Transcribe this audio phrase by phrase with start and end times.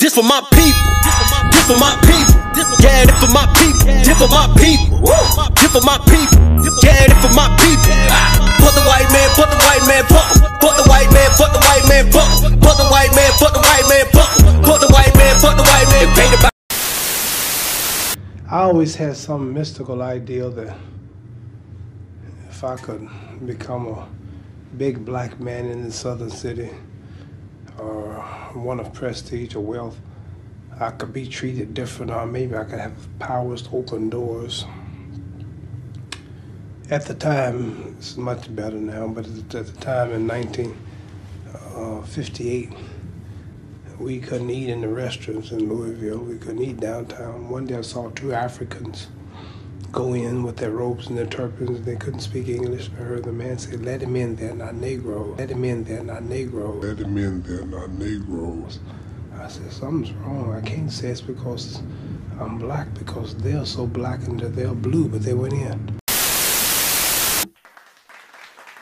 [0.00, 0.80] This for my people.
[1.52, 2.32] This for my people.
[2.80, 3.84] Yeah, this for my people.
[4.00, 4.96] This for my people.
[5.60, 6.40] This for my people.
[6.80, 7.92] Yeah, this for my people.
[8.64, 10.24] Put the white man, put the white man, put
[10.56, 12.24] Put the white man, put the white man, put
[12.64, 14.28] Put the white man, put the white man, put
[14.64, 16.50] Put the white man, put the white man, the
[18.48, 20.76] I always had some mystical idea that
[22.48, 23.06] if I could
[23.44, 24.08] become a
[24.78, 26.70] big black man in the southern city
[27.80, 28.14] or
[28.54, 29.96] one of prestige or wealth,
[30.78, 34.66] I could be treated different or maybe I could have powers to open doors.
[36.90, 42.76] At the time, it's much better now, but at the time in 1958, uh,
[44.00, 46.18] we couldn't eat in the restaurants in Louisville.
[46.18, 47.48] We couldn't eat downtown.
[47.48, 49.06] One day I saw two Africans
[49.92, 51.84] go in with their robes and their turbans.
[51.84, 52.90] They couldn't speak English.
[52.98, 55.36] I heard the man say, Let him in, they're not Negro.
[55.38, 56.82] Let him in, they're not Negro.
[56.82, 58.78] Let him in, they're not Negroes.
[59.36, 60.54] I said, Something's wrong.
[60.54, 61.82] I can't say it's because
[62.40, 65.98] I'm black, because they're so black and they're blue, but they went in.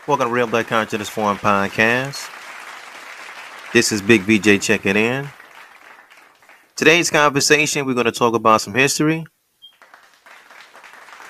[0.06, 2.30] Welcome to Real Black Consciousness Forum Podcast.
[3.72, 5.28] This is Big BJ checking in.
[6.77, 9.27] Today's conversation, we're going to talk about some history.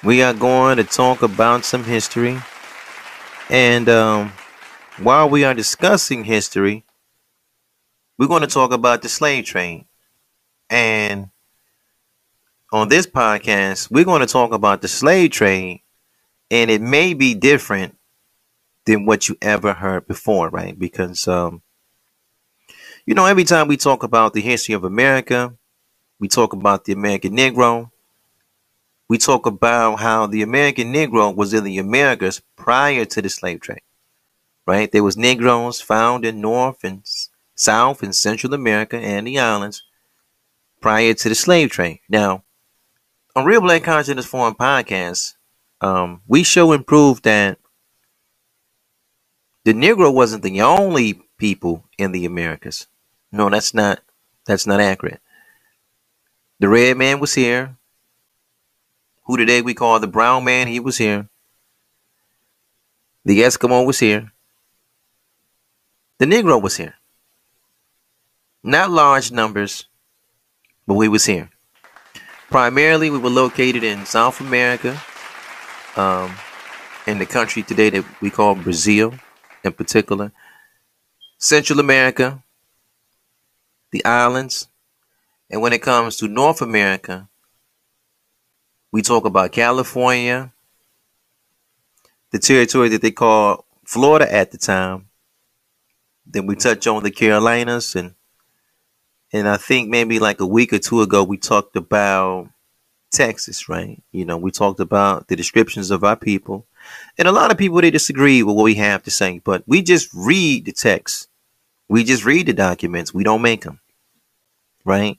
[0.04, 2.40] We are going to talk about some history.
[3.50, 4.32] And um,
[4.98, 6.84] while we are discussing history,
[8.16, 9.86] we're going to talk about the slave trade.
[10.70, 11.30] And
[12.72, 15.82] on this podcast, we're going to talk about the slave trade.
[16.50, 17.96] And it may be different
[18.86, 20.78] than what you ever heard before, right?
[20.78, 21.62] Because um,
[23.04, 25.54] you know, every time we talk about the history of America,
[26.20, 27.90] we talk about the American Negro.
[29.08, 33.60] We talk about how the American Negro was in the Americas prior to the slave
[33.60, 33.82] trade,
[34.66, 34.90] right?
[34.92, 37.02] There was Negroes found in North and
[37.54, 39.82] South and Central America and the islands
[40.80, 42.00] prior to the slave trade.
[42.08, 42.44] Now,
[43.34, 45.34] on Real Black Consciousness Forum podcast,
[45.80, 47.58] um, we show and prove that
[49.64, 52.88] the Negro wasn't the only people in the Americas.
[53.32, 54.00] No, that's not
[54.44, 55.20] that's not accurate.
[56.60, 57.77] The red man was here.
[59.28, 61.28] Who today we call the brown man, he was here.
[63.26, 64.32] The Eskimo was here.
[66.16, 66.94] The Negro was here.
[68.62, 69.86] Not large numbers,
[70.86, 71.50] but we was here.
[72.48, 74.98] Primarily, we were located in South America,
[75.94, 76.34] um,
[77.06, 79.12] in the country today that we call Brazil,
[79.62, 80.32] in particular.
[81.36, 82.42] Central America,
[83.92, 84.68] the islands.
[85.50, 87.27] And when it comes to North America,
[88.92, 90.52] we talk about California,
[92.30, 95.08] the territory that they call Florida at the time.
[96.26, 98.14] Then we touch on the Carolinas and
[99.32, 102.48] and I think maybe like a week or two ago we talked about
[103.10, 104.02] Texas, right?
[104.12, 106.66] You know, we talked about the descriptions of our people.
[107.18, 109.82] And a lot of people they disagree with what we have to say, but we
[109.82, 111.28] just read the text
[111.88, 113.14] we just read the documents.
[113.14, 113.80] We don't make them.
[114.84, 115.18] Right?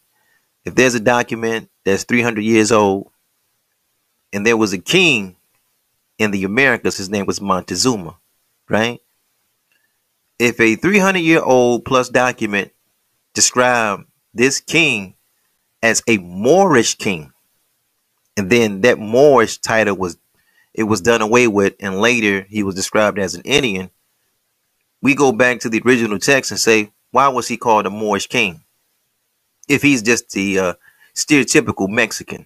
[0.66, 3.12] If there's a document that's 300 years old
[4.34, 5.36] and there was a king
[6.18, 8.18] in the Americas, his name was Montezuma,
[8.68, 9.00] right?
[10.38, 12.72] If a 300 year old plus document
[13.34, 15.16] described this king
[15.82, 17.32] as a Moorish king,
[18.38, 20.18] and then that Moorish title was
[20.74, 23.90] it was done away with, and later he was described as an Indian,
[25.02, 28.28] we go back to the original text and say, why was he called a Moorish
[28.28, 28.64] king?
[29.68, 30.74] If he's just the uh,
[31.16, 32.46] stereotypical Mexican.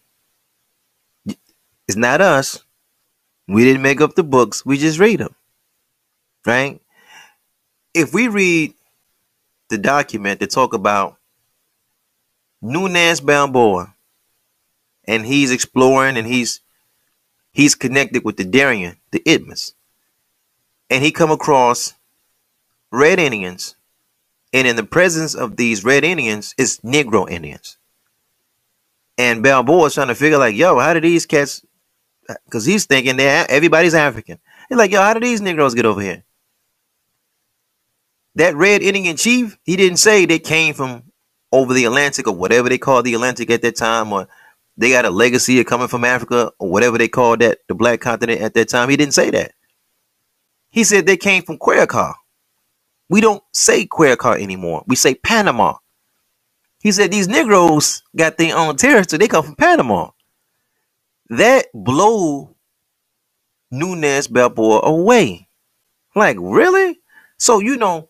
[1.87, 2.63] It's not us.
[3.47, 4.65] We didn't make up the books.
[4.65, 5.35] We just read them.
[6.45, 6.81] Right?
[7.93, 8.73] If we read
[9.69, 11.17] the document that talk about
[12.61, 13.93] Nunez Balboa
[15.05, 16.61] and he's exploring and he's
[17.51, 19.73] he's connected with the Darien, the Isthmus.
[20.89, 21.93] And he come across
[22.91, 23.75] red Indians,
[24.51, 27.77] and in the presence of these red Indians, it's Negro Indians.
[29.17, 31.65] And Balboa is trying to figure like, yo, how did these cats?
[32.45, 34.39] Because he's thinking that everybody's African.
[34.69, 36.23] He's like, yo, how did these Negroes get over here?
[38.35, 41.03] That red Indian chief, he didn't say they came from
[41.51, 44.27] over the Atlantic or whatever they called the Atlantic at that time, or
[44.75, 48.01] they got a legacy of coming from Africa or whatever they called that the black
[48.01, 48.89] continent at that time.
[48.89, 49.51] He didn't say that.
[50.71, 52.13] He said they came from Quarequa.
[53.09, 54.83] We don't say Quarequa anymore.
[54.87, 55.75] We say Panama.
[56.81, 59.19] He said these Negroes got their own territory.
[59.19, 60.09] They come from Panama.
[61.29, 62.55] That blew
[63.71, 65.47] Nunez Balboa away.
[66.15, 66.99] Like, really?
[67.37, 68.09] So, you know,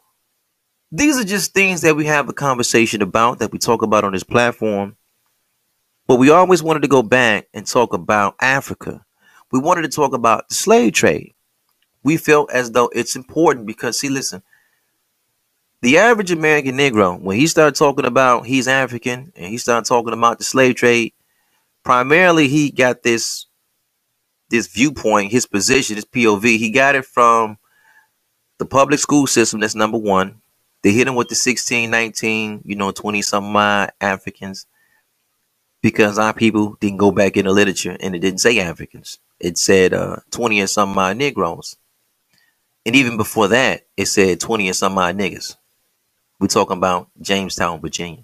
[0.91, 4.13] these are just things that we have a conversation about that we talk about on
[4.13, 4.97] this platform.
[6.05, 9.05] But we always wanted to go back and talk about Africa.
[9.51, 11.33] We wanted to talk about the slave trade.
[12.03, 14.43] We felt as though it's important because, see, listen,
[15.81, 20.13] the average American Negro, when he started talking about he's African and he started talking
[20.13, 21.13] about the slave trade,
[21.83, 23.47] primarily he got this
[24.49, 26.43] this viewpoint, his position, his POV.
[26.43, 27.57] He got it from
[28.59, 29.59] the public school system.
[29.59, 30.41] That's number one.
[30.83, 34.67] They hit him with the 16, 19, you know, 20 some odd Africans
[35.81, 39.19] because our people didn't go back in the literature and it didn't say Africans.
[39.39, 41.77] It said uh, 20 and some odd Negroes.
[42.85, 45.55] And even before that, it said 20 and some odd niggas.
[46.39, 48.23] We're talking about Jamestown, Virginia.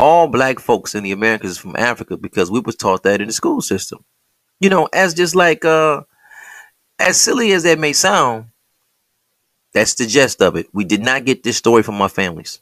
[0.00, 3.34] All black folks in the Americas from Africa because we was taught that in the
[3.34, 4.02] school system.
[4.58, 6.04] You know, as just like uh
[6.98, 8.46] as silly as that may sound,
[9.74, 10.68] that's the gist of it.
[10.72, 12.60] We did not get this story from our families.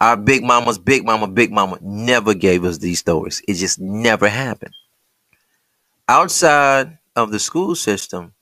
[0.00, 3.42] Our big mamas, big mama, big mama never gave us these stories.
[3.46, 4.74] It just never happened.
[6.08, 8.32] Outside of the school system,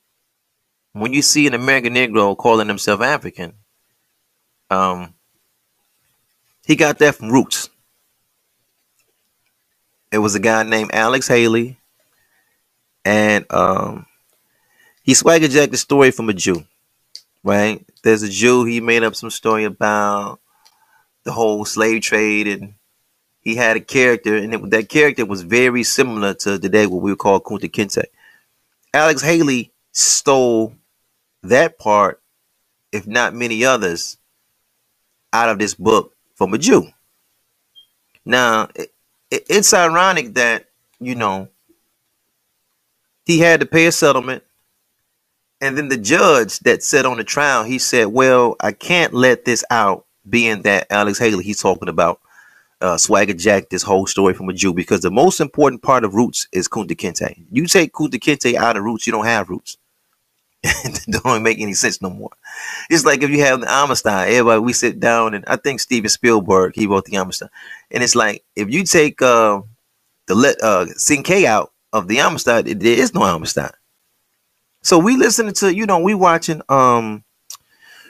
[0.93, 3.55] when you see an American Negro calling himself African,
[4.70, 5.14] um,
[6.70, 7.69] he got that from Roots.
[10.12, 11.78] It was a guy named Alex Haley,
[13.05, 14.06] and um,
[15.02, 16.64] he swagger jacked the story from a Jew
[17.43, 17.84] right?
[18.02, 18.64] There's a Jew.
[18.64, 20.40] He made up some story about
[21.25, 22.75] the whole slave trade, and
[23.40, 27.12] he had a character, and it, that character was very similar to today what we
[27.12, 28.05] would call Kunta Kinte.
[28.93, 30.75] Alex Haley stole
[31.43, 32.20] that part,
[32.93, 34.19] if not many others,
[35.32, 36.88] out of this book from a Jew.
[38.25, 38.94] Now, it,
[39.31, 41.48] it, it's ironic that you know
[43.26, 44.42] he had to pay a settlement
[45.60, 49.44] and then the judge that sat on the trial, he said, "Well, I can't let
[49.44, 52.20] this out, being that Alex Haley he's talking about
[52.81, 56.14] uh, Swagger Jack this whole story from a Jew because the most important part of
[56.14, 57.44] Roots is Kunta Kinte.
[57.50, 59.76] You take Kunta Kinte out of Roots, you don't have Roots.
[61.08, 62.30] don't make any sense no more.
[62.90, 66.10] It's like if you have the Amistad, everybody we sit down and I think Steven
[66.10, 67.50] Spielberg he wrote the Amistad,
[67.90, 69.62] and it's like if you take uh,
[70.26, 70.86] the let uh,
[71.46, 73.72] out of the Amistad, there is no Amistad.
[74.82, 77.24] So we listening to, you know, we watching um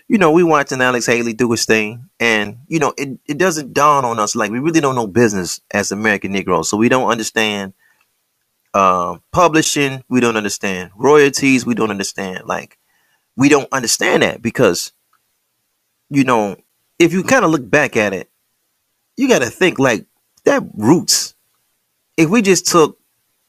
[0.09, 3.73] you know, we watching Alex Haley do his thing, and you know, it, it doesn't
[3.73, 7.09] dawn on us like we really don't know business as American Negroes, so we don't
[7.09, 7.75] understand
[8.75, 12.79] uh, publishing, we don't understand royalties, we don't understand like
[13.37, 14.93] we don't understand that because
[16.09, 16.57] you know,
[16.99, 18.31] if you kind of look back at it,
[19.17, 20.07] you got to think like
[20.45, 21.35] that roots.
[22.17, 22.99] If we just took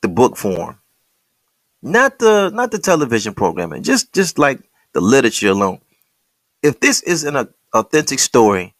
[0.01, 0.77] the book form
[1.81, 4.59] not the not the television programming, just just like
[4.93, 5.79] the literature alone.
[6.61, 8.75] If this is an authentic story,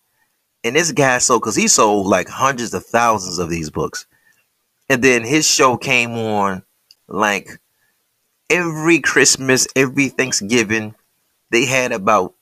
[0.63, 4.05] and this guy sold because he sold like hundreds of thousands of these books,
[4.91, 6.63] and then his show came on
[7.09, 7.49] like
[8.49, 10.95] every Christmas, every Thanksgiving.
[11.51, 12.35] They had about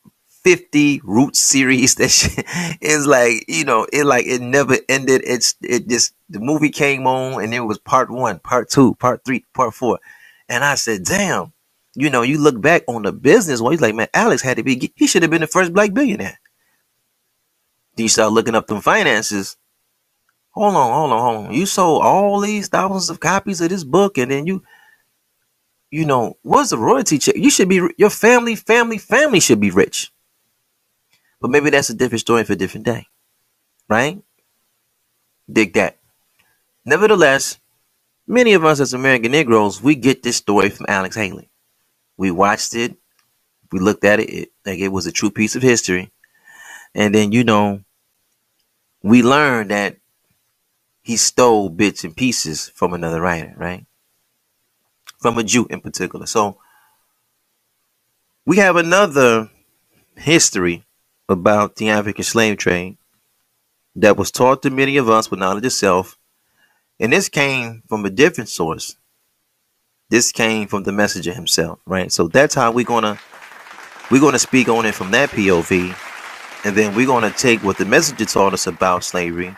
[0.43, 5.89] 50 root series that is like you know it like it never ended it's it
[5.89, 9.73] just the movie came on and it was part one part two part three part
[9.75, 9.97] four
[10.49, 11.53] and I said, damn,
[11.95, 14.63] you know, you look back on the business, well, he's like, man, Alex had to
[14.63, 16.39] be, he should have been the first black billionaire.
[17.95, 19.57] Then you start looking up them finances.
[20.59, 21.53] Hold on, hold on, hold on.
[21.53, 24.61] You sold all these thousands of copies of this book, and then you,
[25.89, 27.35] you know, what's the royalty check?
[27.35, 30.11] You should be, your family, family, family should be rich.
[31.39, 33.07] But maybe that's a different story for a different day,
[33.87, 34.21] right?
[35.49, 35.97] Dig that.
[36.83, 37.57] Nevertheless,
[38.31, 41.49] Many of us as American Negroes, we get this story from Alex Haley.
[42.15, 42.95] We watched it,
[43.71, 46.11] we looked at it, it like it was a true piece of history.
[46.93, 47.81] And then, you know,
[49.01, 49.97] we learned that
[51.09, 53.87] he stole bits and pieces from another writer, right?
[55.17, 56.27] From a Jew in particular.
[56.27, 56.59] So
[58.45, 59.49] we have another
[60.15, 60.83] history
[61.27, 62.97] about the African slave trade
[63.95, 66.15] that was taught to many of us with knowledge itself
[66.99, 68.95] and this came from a different source.
[70.09, 72.11] This came from the messenger himself, right?
[72.11, 73.17] So that's how we're gonna
[74.11, 75.95] we're gonna speak on it from that POV,
[76.65, 79.57] and then we're gonna take what the messenger taught us about slavery,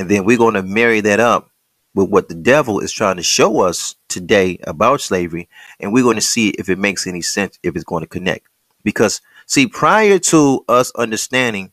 [0.00, 1.50] and then we're gonna marry that up
[1.94, 5.46] with what the devil is trying to show us today about slavery,
[5.78, 8.46] and we're gonna see if it makes any sense, if it's going to connect.
[8.82, 11.70] Because see, prior to us understanding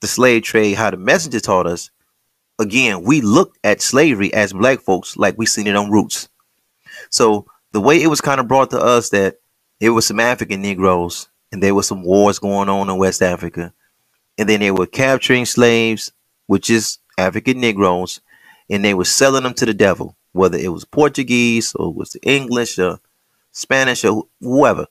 [0.00, 1.90] the slave trade, how the messenger taught us,
[2.60, 6.28] again, we looked at slavery as black folks like we seen it on Roots.
[7.10, 9.40] So the way it was kind of brought to us that
[9.80, 13.72] it was some African Negroes and there were some wars going on in West Africa,
[14.38, 16.12] and then they were capturing slaves,
[16.46, 18.20] which is African Negroes,
[18.68, 22.16] and they were selling them to the devil, whether it was Portuguese or it was
[22.22, 23.00] English or
[23.52, 24.86] Spanish or whoever.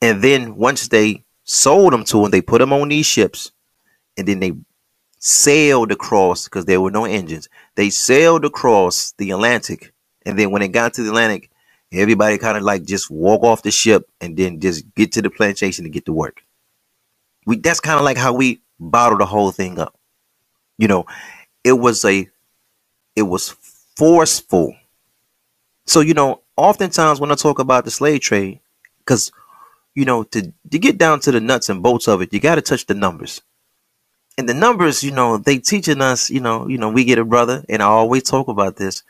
[0.00, 3.52] And then once they sold them to them, they put them on these ships,
[4.16, 4.52] and then they
[5.18, 7.48] sailed across because there were no engines.
[7.76, 9.92] They sailed across the Atlantic,
[10.26, 11.50] and then when they got to the Atlantic,
[11.92, 15.30] everybody kind of like just walk off the ship and then just get to the
[15.30, 16.42] plantation to get to work.
[17.46, 19.96] We that's kind of like how we bottle the whole thing up.
[20.78, 21.06] You know,
[21.64, 22.28] it was a
[23.16, 23.50] it was
[23.96, 24.74] forceful.
[25.86, 28.60] So, you know, oftentimes when I talk about the slave trade,
[28.98, 29.32] because
[29.94, 32.56] you know, to to get down to the nuts and bolts of it, you got
[32.56, 33.42] to touch the numbers.
[34.38, 37.24] And the numbers, you know, they teaching us, you know, you know, we get a
[37.24, 39.02] brother, and I always talk about this.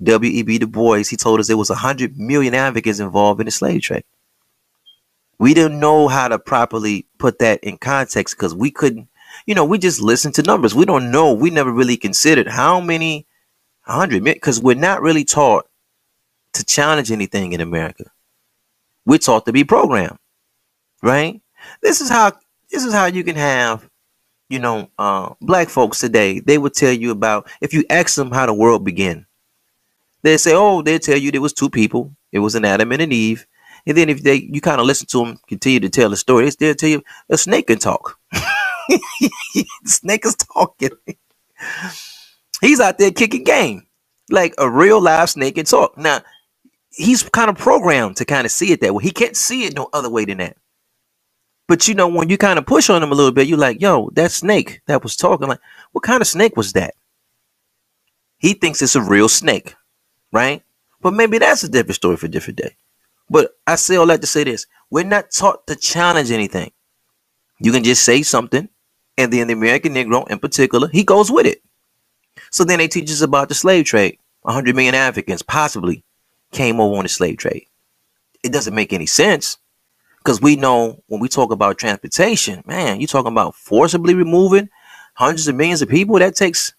[0.00, 0.58] W.E.B.
[0.58, 4.04] Du Bois, he told us there was hundred million Africans involved in the slave trade.
[5.38, 9.07] We didn't know how to properly put that in context because we couldn't,
[9.48, 10.76] you know, we just listen to numbers.
[10.76, 11.32] We don't know.
[11.32, 13.26] We never really considered how many
[13.82, 15.66] hundred because we're not really taught
[16.52, 18.04] to challenge anything in America.
[19.06, 20.18] We're taught to be programmed
[21.02, 21.40] right?
[21.82, 22.32] This is how
[22.70, 23.88] this is how you can have,
[24.48, 26.40] you know, uh, black folks today.
[26.40, 29.26] They would tell you about if you ask them how the world began.
[30.22, 32.14] They say, oh, they tell you there was two people.
[32.32, 33.46] It was an Adam and an Eve.
[33.86, 36.50] And then if they you kind of listen to them continue to tell the story,
[36.50, 38.18] they'll tell you a snake can talk.
[39.84, 40.90] snake is talking.
[42.60, 43.88] he's out there kicking game
[44.30, 45.96] like a real live snake can talk.
[45.96, 46.20] Now
[46.90, 49.04] he's kind of programmed to kind of see it that way.
[49.04, 50.56] He can't see it no other way than that.
[51.66, 53.80] But you know, when you kind of push on him a little bit, you're like,
[53.80, 55.60] yo, that snake that was talking, like,
[55.92, 56.94] what kind of snake was that?
[58.38, 59.74] He thinks it's a real snake,
[60.32, 60.62] right?
[61.02, 62.76] But maybe that's a different story for a different day.
[63.28, 66.72] But I say all that to say this we're not taught to challenge anything.
[67.60, 68.68] You can just say something,
[69.18, 71.60] and then the American Negro in particular, he goes with it.
[72.50, 74.18] So then they teach us about the slave trade.
[74.42, 76.04] 100 million Africans possibly
[76.52, 77.66] came over on the slave trade.
[78.42, 79.58] It doesn't make any sense
[80.18, 84.70] because we know when we talk about transportation, man, you're talking about forcibly removing
[85.14, 86.18] hundreds of millions of people.
[86.18, 86.72] That takes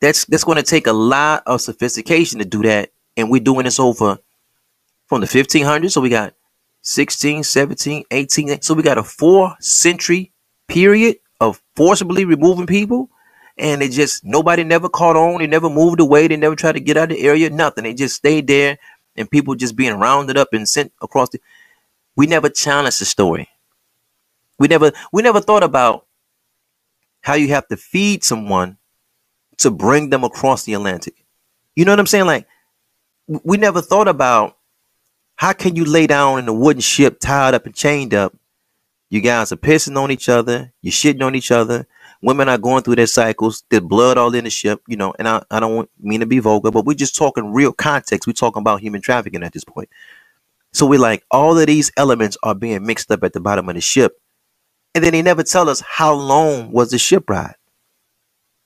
[0.00, 3.64] that's that's going to take a lot of sophistication to do that, and we're doing
[3.64, 4.18] this over
[5.06, 5.92] from the 1500s.
[5.92, 6.34] So we got
[6.82, 8.60] 16, 17, 18.
[8.60, 10.32] So we got a four century
[10.74, 13.08] period of forcibly removing people,
[13.56, 15.38] and it just nobody never caught on.
[15.38, 16.28] They never moved away.
[16.28, 17.48] They never tried to get out of the area.
[17.50, 17.84] Nothing.
[17.84, 18.78] They just stayed there,
[19.16, 21.40] and people just being rounded up and sent across the
[22.16, 23.48] we never challenged the story.
[24.58, 26.06] We never we never thought about
[27.22, 28.78] how you have to feed someone
[29.58, 31.24] to bring them across the Atlantic.
[31.74, 32.26] You know what I'm saying?
[32.26, 32.46] Like
[33.26, 34.58] we never thought about
[35.36, 38.34] how can you lay down in a wooden ship tied up and chained up?
[39.14, 41.86] You guys are pissing on each other, you're shitting on each other.
[42.20, 45.28] Women are going through their cycles, there's blood all in the ship, you know, and
[45.28, 48.26] I, I don't mean to be vulgar, but we're just talking real context.
[48.26, 49.88] We're talking about human trafficking at this point.
[50.72, 53.76] So we're like, all of these elements are being mixed up at the bottom of
[53.76, 54.20] the ship.
[54.96, 57.54] And then they never tell us how long was the ship ride.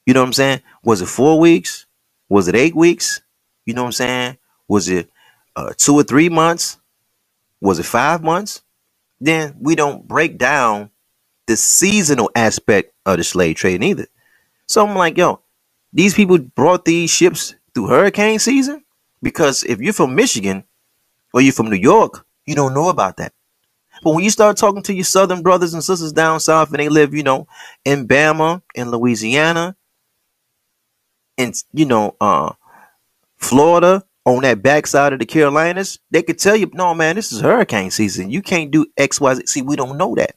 [0.07, 0.63] You know what I'm saying?
[0.83, 1.85] Was it four weeks?
[2.31, 3.21] Was it eight weeks?
[3.67, 4.39] You know what I'm saying?
[4.67, 5.11] Was it
[5.57, 6.79] uh, two or three months?
[7.61, 8.63] Was it five months?
[9.21, 10.91] Then we don't break down
[11.47, 14.07] the seasonal aspect of the slave trade either.
[14.67, 15.41] So I'm like, yo,
[15.93, 18.85] these people brought these ships through hurricane season
[19.23, 20.65] because if you're from Michigan,
[21.33, 23.33] or you're from New York, you don't know about that.
[24.03, 26.89] But when you start talking to your southern brothers and sisters down south and they
[26.89, 27.49] live, you know,
[27.85, 29.77] in Bama, in Louisiana,
[31.37, 32.53] in you know, uh
[33.37, 37.41] Florida, on that backside of the Carolinas, they could tell you, no, man, this is
[37.41, 38.31] hurricane season.
[38.31, 39.47] You can't do X, Y, Z.
[39.47, 40.37] See, we don't know that.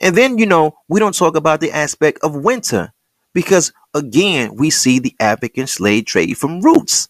[0.00, 2.92] And then, you know, we don't talk about the aspect of winter
[3.34, 7.08] because, again, we see the African slave trade from roots.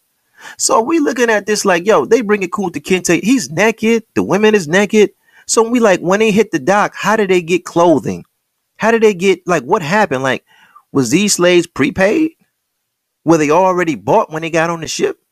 [0.59, 3.23] So we looking at this like, yo, they bring it Kunta Kinte.
[3.23, 4.05] He's naked.
[4.15, 5.11] The women is naked.
[5.47, 8.25] So we like, when they hit the dock, how did they get clothing?
[8.77, 10.23] How did they get like what happened?
[10.23, 10.45] Like,
[10.93, 12.33] was these slaves prepaid?
[13.25, 15.24] Were they already bought when they got on the ship?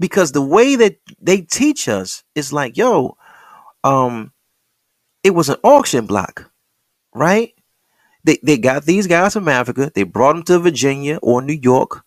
[0.00, 3.16] Because the way that they teach us is like, yo,
[3.82, 4.32] um,
[5.24, 6.50] it was an auction block,
[7.14, 7.52] right?
[8.24, 12.04] They they got these guys from Africa, they brought them to Virginia or New York,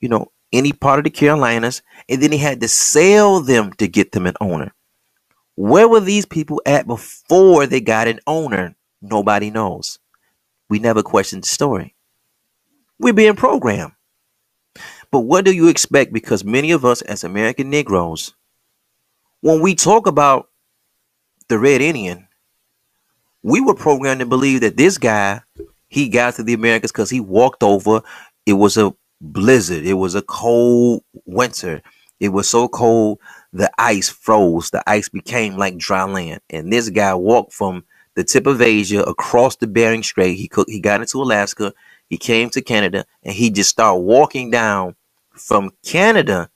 [0.00, 3.88] you know, any part of the Carolinas, and then he had to sell them to
[3.88, 4.74] get them an owner.
[5.56, 8.74] Where were these people at before they got an owner?
[9.00, 9.98] Nobody knows.
[10.68, 11.94] We never questioned the story.
[12.98, 13.92] We're being programmed.
[15.14, 16.12] But what do you expect?
[16.12, 18.34] Because many of us, as American Negroes,
[19.42, 20.48] when we talk about
[21.46, 22.26] the Red Indian,
[23.40, 25.42] we were programmed to believe that this guy,
[25.86, 28.02] he got to the Americas because he walked over.
[28.44, 29.86] It was a blizzard.
[29.86, 31.80] It was a cold winter.
[32.18, 33.20] It was so cold,
[33.52, 34.70] the ice froze.
[34.70, 36.40] The ice became like dry land.
[36.50, 37.84] And this guy walked from
[38.16, 40.36] the tip of Asia across the Bering Strait.
[40.36, 41.72] He could, he got into Alaska.
[42.08, 44.96] He came to Canada and he just started walking down
[45.34, 46.50] from Canada,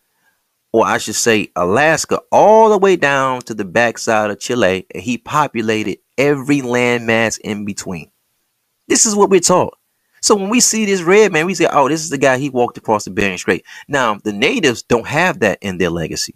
[0.73, 4.87] or I should say Alaska, all the way down to the backside of Chile.
[4.95, 8.11] And he populated every landmass in between.
[8.87, 9.77] This is what we're taught.
[10.21, 12.51] So when we see this red man, we say, oh, this is the guy he
[12.51, 13.65] walked across the Bering Strait.
[13.87, 16.35] Now, the natives don't have that in their legacy.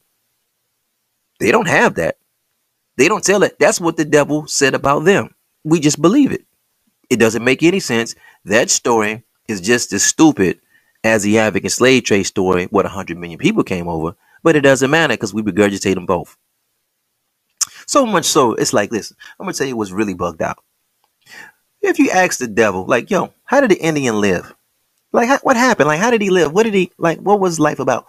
[1.40, 2.18] They don't have that.
[2.96, 3.58] They don't tell it.
[3.58, 5.34] That's what the devil said about them.
[5.64, 6.44] We just believe it.
[7.10, 8.14] It doesn't make any sense.
[8.44, 10.60] That story is just as stupid
[11.04, 14.90] as the African slave trade story, what 100 million people came over, but it doesn't
[14.90, 16.36] matter because we regurgitate them both.
[17.86, 19.12] So much so, it's like this.
[19.38, 20.58] I'm going to tell you what's really bugged out.
[21.80, 24.54] If you ask the devil, like, yo, how did the Indian live?
[25.12, 25.88] Like, how, what happened?
[25.88, 26.52] Like, how did he live?
[26.52, 28.06] What did he, like, what was life about?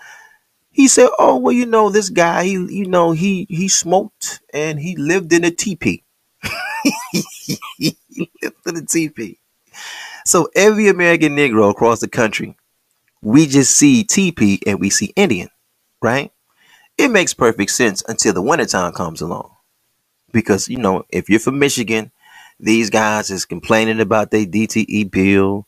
[0.71, 4.79] He said, oh, well, you know, this guy, he, you know, he, he smoked and
[4.79, 6.03] he lived in a teepee.
[7.11, 7.97] he
[8.41, 9.39] lived in a teepee.
[10.25, 12.55] So every American Negro across the country,
[13.23, 15.49] we just see TP and we see Indian,
[16.01, 16.31] right?
[16.97, 19.55] It makes perfect sense until the wintertime comes along.
[20.31, 22.11] Because, you know, if you're from Michigan
[22.59, 25.67] these guys is complaining about their DTE bill,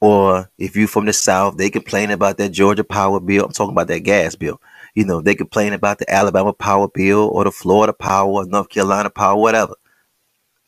[0.00, 3.46] or if you're from the South, they complain about that Georgia power bill.
[3.46, 4.60] I'm talking about that gas bill.
[4.94, 8.68] You know, they complain about the Alabama power bill or the Florida power or North
[8.68, 9.74] Carolina power, whatever.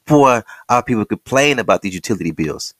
[0.07, 2.75] For our people complain about these utility bills.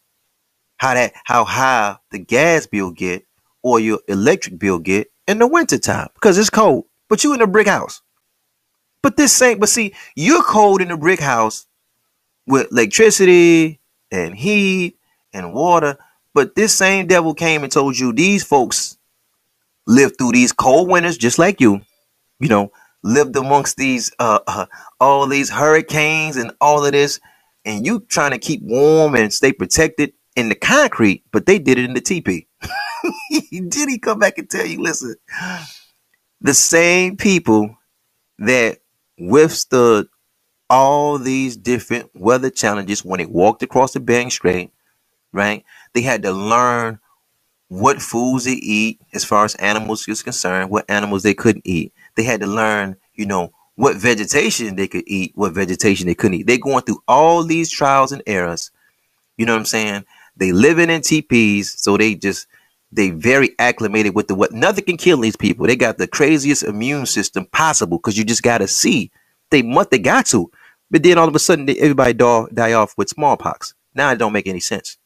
[0.77, 3.27] How that how high the gas bill get
[3.63, 6.85] or your electric bill get in the wintertime because it's cold.
[7.09, 8.03] But you in a brick house.
[9.03, 11.67] But this ain't but see, you're cold in a brick house
[12.47, 13.81] with electricity
[14.11, 14.99] and heat
[15.33, 15.97] and water.
[16.35, 18.99] But this same devil came and told you these folks
[19.87, 21.81] lived through these cold winters just like you,
[22.41, 24.67] you know, lived amongst these uh, uh
[25.01, 27.21] all these hurricanes and all of this,
[27.65, 31.79] and you trying to keep warm and stay protected in the concrete, but they did
[31.79, 32.47] it in the teepee.
[33.31, 35.17] did he come back and tell you, listen,
[36.41, 37.77] the same people
[38.39, 38.79] that
[39.19, 40.09] withstood
[40.69, 44.71] all these different weather challenges when they walked across the Bering Strait,
[45.33, 45.65] right?
[45.95, 47.01] They had to learn
[47.69, 51.93] what foods they eat as far as animals is concerned, what animals they couldn't eat.
[52.17, 56.41] They had to learn, you know, what vegetation they could eat, what vegetation they couldn't
[56.41, 56.47] eat.
[56.47, 58.71] They're going through all these trials and errors.
[59.37, 60.05] You know what I'm saying?
[60.37, 62.49] They living in teepees, so they just
[62.93, 65.67] they very acclimated with the what nothing can kill these people.
[65.67, 69.13] They got the craziest immune system possible because you just gotta see
[69.51, 70.51] they must they got to.
[70.91, 73.75] But then all of a sudden, everybody die, die off with smallpox.
[73.95, 74.99] Now it don't make any sense.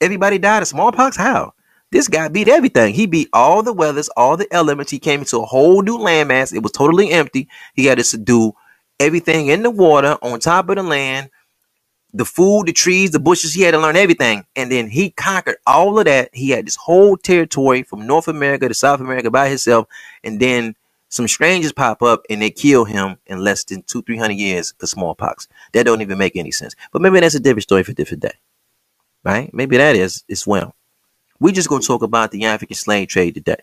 [0.00, 1.18] Everybody died of smallpox?
[1.18, 1.54] How?
[1.92, 2.94] This guy beat everything.
[2.94, 4.92] He beat all the weathers, all the elements.
[4.92, 6.54] He came into a whole new landmass.
[6.54, 7.48] It was totally empty.
[7.74, 8.52] He had to subdue
[9.00, 11.30] everything in the water, on top of the land,
[12.14, 13.52] the food, the trees, the bushes.
[13.52, 14.46] He had to learn everything.
[14.54, 16.30] And then he conquered all of that.
[16.32, 19.88] He had this whole territory from North America to South America by himself.
[20.22, 20.76] And then
[21.08, 24.74] some strangers pop up and they kill him in less than two, three hundred years
[24.80, 25.48] of smallpox.
[25.72, 26.74] That don't even make any sense.
[26.92, 28.34] But maybe that's a different story for a different day.
[29.24, 29.52] Right?
[29.52, 30.74] Maybe that is as well.
[31.40, 33.56] We're just going to talk about the African slave trade today.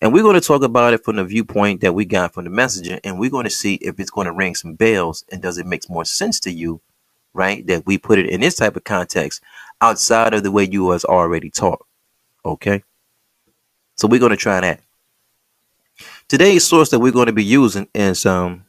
[0.00, 2.50] And we're going to talk about it from the viewpoint that we got from the
[2.50, 5.56] messenger, and we're going to see if it's going to ring some bells and does
[5.56, 6.80] it make more sense to you,
[7.34, 7.66] right?
[7.66, 9.42] That we put it in this type of context
[9.80, 11.84] outside of the way you was already taught.
[12.44, 12.82] Okay.
[13.96, 14.80] So we're going to try that.
[16.28, 18.64] Today's source that we're going to be using is um,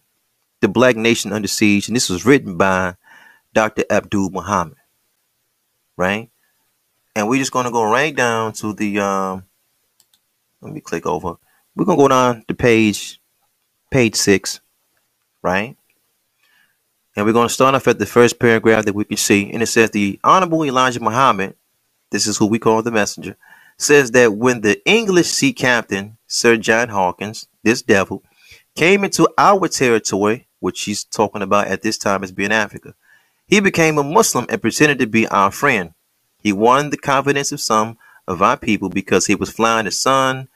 [0.61, 2.95] The Black Nation Under Siege, and this was written by
[3.53, 3.83] Dr.
[3.89, 4.77] Abdul Muhammad,
[5.95, 6.29] right?
[7.15, 9.45] And we're just going to go right down to the, um,
[10.61, 11.37] let me click over.
[11.75, 13.21] We're going to go down to page,
[13.89, 14.59] page six,
[15.41, 15.77] right?
[17.15, 19.49] And we're going to start off at the first paragraph that we can see.
[19.51, 21.55] And it says, The Honorable Elijah Muhammad,
[22.11, 23.37] this is who we call the messenger,
[23.77, 28.23] says that when the English sea captain, Sir John Hawkins, this devil,
[28.75, 32.95] came into our territory, which he's talking about at this time as being Africa,
[33.47, 35.93] he became a Muslim and pretended to be our friend.
[36.41, 37.97] He won the confidence of some
[38.27, 40.49] of our people because he was flying the sun,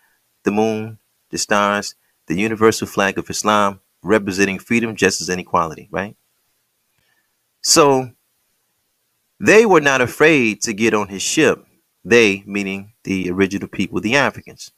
[0.44, 0.98] the moon,
[1.30, 1.96] the stars,
[2.28, 6.16] the universal flag of Islam, representing freedom, justice, and equality, right?
[7.62, 8.12] So
[9.40, 11.66] they were not afraid to get on his ship.
[12.04, 14.72] They, meaning the original people, the Africans,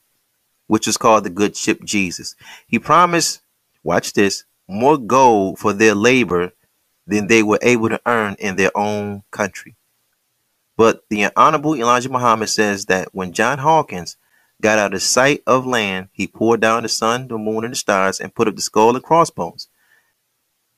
[0.67, 2.35] which is called the good ship Jesus.
[2.67, 3.41] He promised,
[3.83, 6.53] watch this, more gold for their labor
[7.05, 9.75] than they were able to earn in their own country.
[10.77, 14.17] But the Honorable Elijah Muhammad says that when John Hawkins
[14.61, 17.77] got out of sight of land, he poured down the sun, the moon, and the
[17.77, 19.67] stars and put up the skull and crossbones.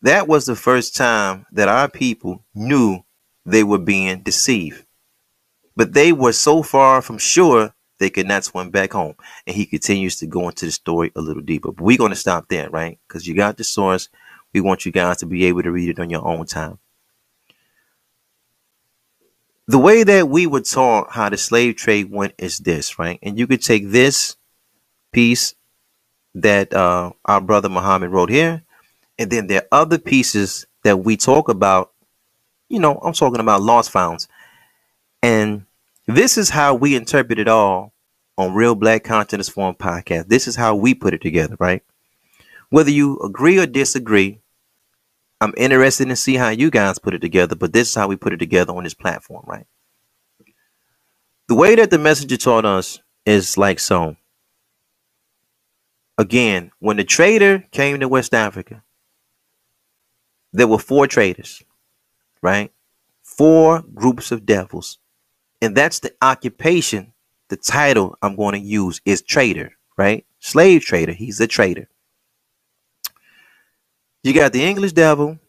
[0.03, 2.99] That was the first time that our people knew
[3.45, 4.85] they were being deceived.
[5.77, 9.15] But they were so far from sure they could not swim back home.
[9.47, 11.71] And he continues to go into the story a little deeper.
[11.71, 12.99] But we're going to stop there, right?
[13.07, 14.09] Because you got the source.
[14.53, 16.79] We want you guys to be able to read it on your own time.
[19.69, 23.19] The way that we were taught how the slave trade went is this, right?
[23.23, 24.35] And you could take this
[25.13, 25.55] piece
[26.35, 28.62] that uh, our brother Muhammad wrote here
[29.17, 31.91] and then there are other pieces that we talk about.
[32.69, 34.27] You know, I'm talking about lost founds.
[35.21, 35.65] And
[36.07, 37.93] this is how we interpret it all
[38.37, 40.27] on Real Black Consciousness Forum podcast.
[40.27, 41.83] This is how we put it together, right?
[42.69, 44.39] Whether you agree or disagree,
[45.39, 48.15] I'm interested in see how you guys put it together, but this is how we
[48.15, 49.67] put it together on this platform, right?
[51.47, 54.15] The way that the messenger taught us is like so.
[56.17, 58.83] Again, when the trader came to West Africa,
[60.53, 61.63] there were four traders,
[62.41, 62.71] right?
[63.23, 64.99] Four groups of devils.
[65.61, 67.13] And that's the occupation,
[67.49, 70.25] the title I'm going to use is trader, right?
[70.39, 71.13] Slave trader.
[71.13, 71.89] He's a trader.
[74.23, 75.39] You got the English devil,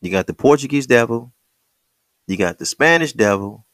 [0.00, 1.32] you got the Portuguese devil,
[2.26, 3.66] you got the Spanish devil,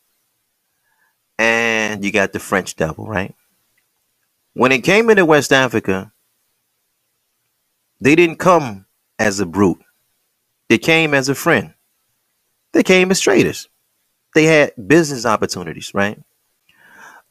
[1.38, 3.34] and you got the French devil, right?
[4.52, 6.12] When it came into West Africa,
[8.00, 8.86] they didn't come
[9.18, 9.82] as a brute.
[10.70, 11.74] They came as a friend.
[12.72, 13.68] They came as traders.
[14.36, 16.22] They had business opportunities, right?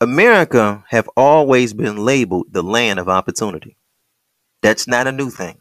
[0.01, 3.77] America have always been labeled the land of opportunity.
[4.61, 5.57] That's not a new thing.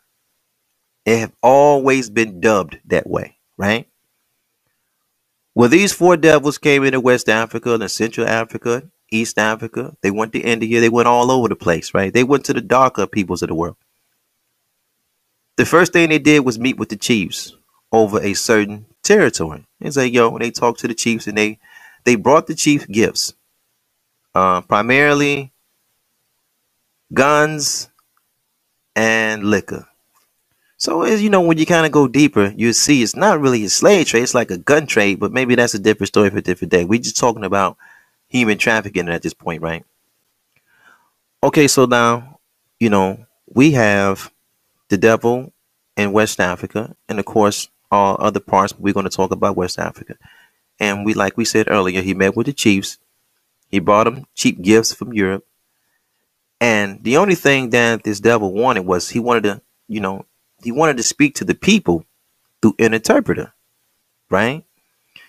[1.06, 3.86] It have always been dubbed that way, right?
[5.54, 9.96] Well, these four devils came into West Africa and Central Africa, East Africa.
[10.02, 10.80] They went to India.
[10.80, 12.12] They went all over the place, right?
[12.12, 13.76] They went to the darker peoples of the world.
[15.56, 17.54] The first thing they did was meet with the chiefs
[17.92, 19.66] over a certain territory.
[19.80, 21.58] It's like, yo, when they talked to the chiefs and they
[22.04, 23.34] they brought the chief gifts.
[24.34, 25.52] Uh, primarily
[27.12, 27.88] guns
[28.94, 29.88] and liquor.
[30.76, 33.64] So as you know, when you kind of go deeper, you see it's not really
[33.64, 36.38] a slave trade, it's like a gun trade, but maybe that's a different story for
[36.38, 36.84] a different day.
[36.84, 37.76] We're just talking about
[38.28, 39.84] human trafficking at this point, right?
[41.42, 42.38] Okay, so now,
[42.78, 44.32] you know, we have
[44.88, 45.52] the devil
[45.96, 48.78] in West Africa, and of course, all other parts.
[48.78, 50.16] We're going to talk about West Africa.
[50.80, 52.98] And we, like we said earlier, he met with the chiefs.
[53.68, 55.44] He brought them cheap gifts from Europe.
[56.60, 60.24] And the only thing that this devil wanted was he wanted to, you know,
[60.62, 62.04] he wanted to speak to the people
[62.60, 63.52] through an interpreter,
[64.28, 64.64] right?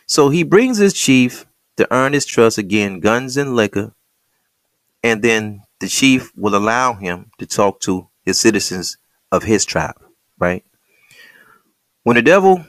[0.05, 1.45] So he brings his chief
[1.77, 3.93] to earn his trust again, guns and liquor.
[5.03, 8.97] And then the chief will allow him to talk to his citizens
[9.31, 10.01] of his tribe,
[10.39, 10.65] right?
[12.03, 12.65] When the devil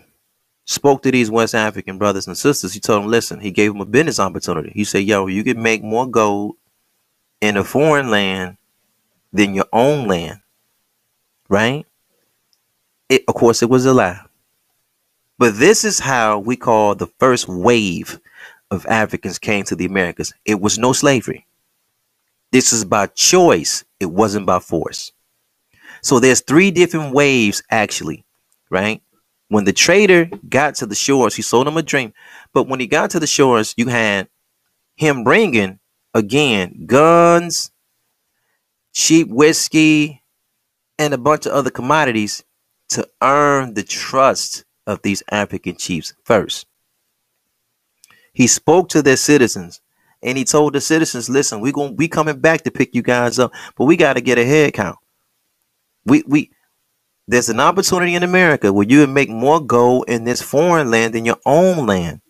[0.64, 3.80] spoke to these West African brothers and sisters, he told them, listen, he gave them
[3.80, 4.72] a business opportunity.
[4.74, 6.56] He said, yo, you can make more gold
[7.40, 8.56] in a foreign land
[9.32, 10.40] than your own land.
[11.48, 11.86] Right?
[13.08, 14.20] It, of course, it was a lie.
[15.38, 18.20] But this is how we call the first wave
[18.70, 20.32] of Africans came to the Americas.
[20.44, 21.46] It was no slavery.
[22.52, 23.84] This is by choice.
[23.98, 25.12] It wasn't by force.
[26.02, 28.24] So there's three different waves actually,
[28.68, 29.02] right?
[29.50, 32.12] When the trader got to the shores, he sold him a dream.
[32.54, 34.28] But when he got to the shores, you had
[34.94, 35.80] him bringing
[36.14, 37.72] again guns,
[38.92, 40.22] cheap whiskey,
[41.00, 42.44] and a bunch of other commodities
[42.90, 46.66] to earn the trust of these African chiefs first.
[48.32, 49.80] He spoke to their citizens
[50.22, 53.40] and he told the citizens, listen, we're gonna be coming back to pick you guys
[53.40, 54.98] up, but we gotta get a head count.
[56.04, 56.50] We we
[57.30, 61.14] there's an opportunity in America where you can make more gold in this foreign land
[61.14, 62.20] than your own land.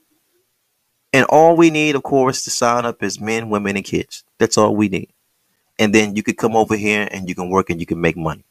[1.15, 4.25] And all we need, of course, to sign up is men, women, and kids.
[4.39, 5.11] That's all we need.
[5.79, 8.19] And then you could come over here and you can work and you can make
[8.19, 8.45] money.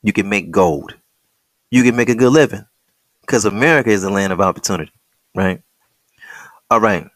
[0.00, 0.94] You can make gold.
[1.72, 2.64] You can make a good living.
[3.22, 4.92] Because America is a land of opportunity,
[5.34, 5.60] right?
[6.70, 7.08] All right.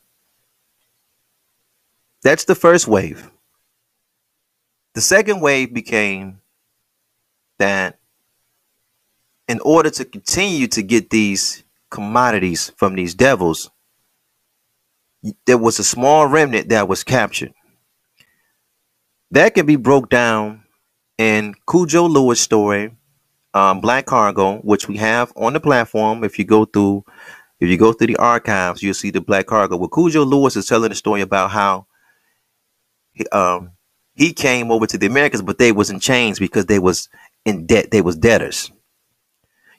[2.25, 3.31] That's the first wave.
[4.95, 6.41] The second wave became
[7.61, 8.00] that
[9.51, 13.69] in order to continue to get these commodities from these devils,
[15.45, 17.53] there was a small remnant that was captured.
[19.33, 20.63] That can be broke down
[21.19, 22.93] in Cudjo Lewis' story
[23.53, 26.23] um, Black Cargo, which we have on the platform.
[26.23, 27.05] If you go through,
[27.59, 29.77] if you go through the archives, you'll see the Black Cargo.
[29.77, 31.89] Well, Cudjo Lewis is telling the story about how
[33.11, 33.73] he, um,
[34.15, 37.09] he came over to the Americas, but they was in chains because they was
[37.45, 37.91] in debt.
[37.91, 38.71] They was debtors.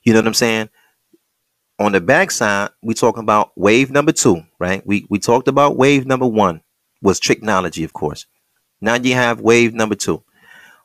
[0.04, 0.70] You know what I'm saying?
[1.80, 4.86] On the backside, we talking about wave number two, right?
[4.86, 6.62] We we talked about wave number one
[7.02, 8.26] was technology, of course.
[8.82, 10.24] Now you have wave number two.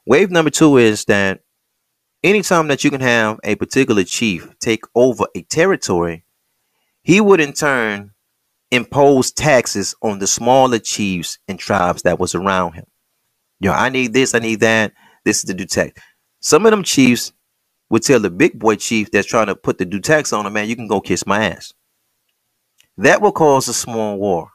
[0.07, 1.41] Wave number two is that
[2.23, 6.25] anytime that you can have a particular chief take over a territory,
[7.03, 8.13] he would in turn
[8.71, 12.87] impose taxes on the smaller chiefs and tribes that was around him.
[13.61, 14.93] You know, I need this, I need that.
[15.25, 16.01] This is the do tax.
[16.41, 17.33] Some of them chiefs
[17.91, 20.53] would tell the big boy chief that's trying to put the do tax on him,
[20.53, 21.73] man, you can go kiss my ass.
[22.99, 24.51] That will cause a small war.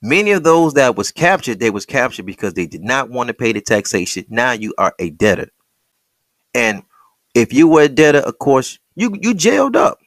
[0.00, 3.34] Many of those that was captured, they was captured because they did not want to
[3.34, 4.24] pay the taxation.
[4.28, 5.50] Now you are a debtor.
[6.54, 6.82] And
[7.34, 9.98] if you were a debtor, of course, you you jailed up.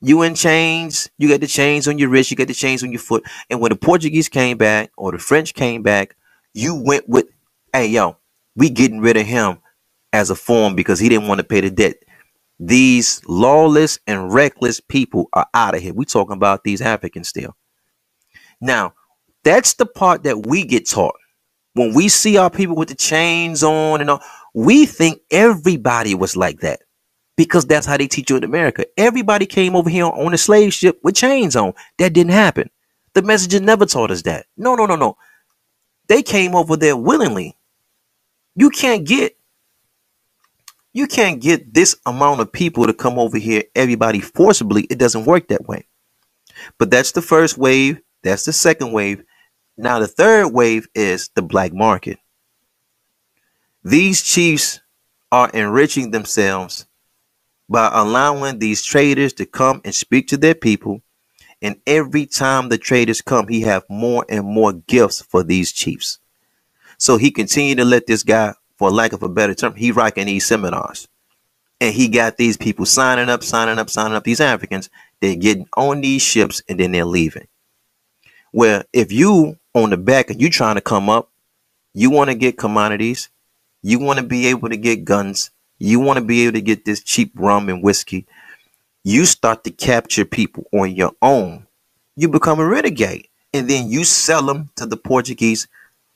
[0.00, 2.92] You in chains, you got the chains on your wrist, you got the chains on
[2.92, 3.24] your foot.
[3.50, 6.14] And when the Portuguese came back or the French came back,
[6.52, 7.26] you went with,
[7.72, 8.18] hey yo,
[8.54, 9.58] we getting rid of him
[10.16, 11.96] as a form because he didn't want to pay the debt.
[12.58, 15.92] These lawless and reckless people are out of here.
[15.92, 17.54] We talking about these Africans still.
[18.58, 18.94] Now,
[19.44, 21.16] that's the part that we get taught.
[21.74, 24.22] When we see our people with the chains on and all,
[24.54, 26.80] we think everybody was like that
[27.36, 28.86] because that's how they teach you in America.
[28.96, 31.74] Everybody came over here on a slave ship with chains on.
[31.98, 32.70] That didn't happen.
[33.12, 34.46] The messenger never taught us that.
[34.56, 35.18] No, no, no, no.
[36.08, 37.54] They came over there willingly.
[38.54, 39.35] You can't get
[40.96, 44.84] you can't get this amount of people to come over here everybody forcibly.
[44.84, 45.86] It doesn't work that way.
[46.78, 49.22] But that's the first wave, that's the second wave,
[49.78, 52.18] now, the third wave is the black market.
[53.84, 54.80] These chiefs
[55.30, 56.86] are enriching themselves
[57.68, 61.02] by allowing these traders to come and speak to their people.
[61.60, 66.20] And every time the traders come, he have more and more gifts for these chiefs.
[66.98, 70.26] So he continued to let this guy, for lack of a better term, he rocking
[70.26, 71.08] these seminars.
[71.80, 74.24] And he got these people signing up, signing up, signing up.
[74.24, 74.88] These Africans,
[75.20, 77.48] they're getting on these ships and then they're leaving.
[78.52, 81.30] Where if you on the back and you trying to come up,
[81.92, 83.28] you want to get commodities,
[83.82, 86.84] you want to be able to get guns, you want to be able to get
[86.84, 88.26] this cheap rum and whiskey,
[89.04, 91.66] you start to capture people on your own.
[92.16, 93.28] You become a renegade.
[93.52, 95.68] And then you sell them to the Portuguese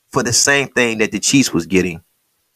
[0.09, 2.03] for the same thing that the chief was getting,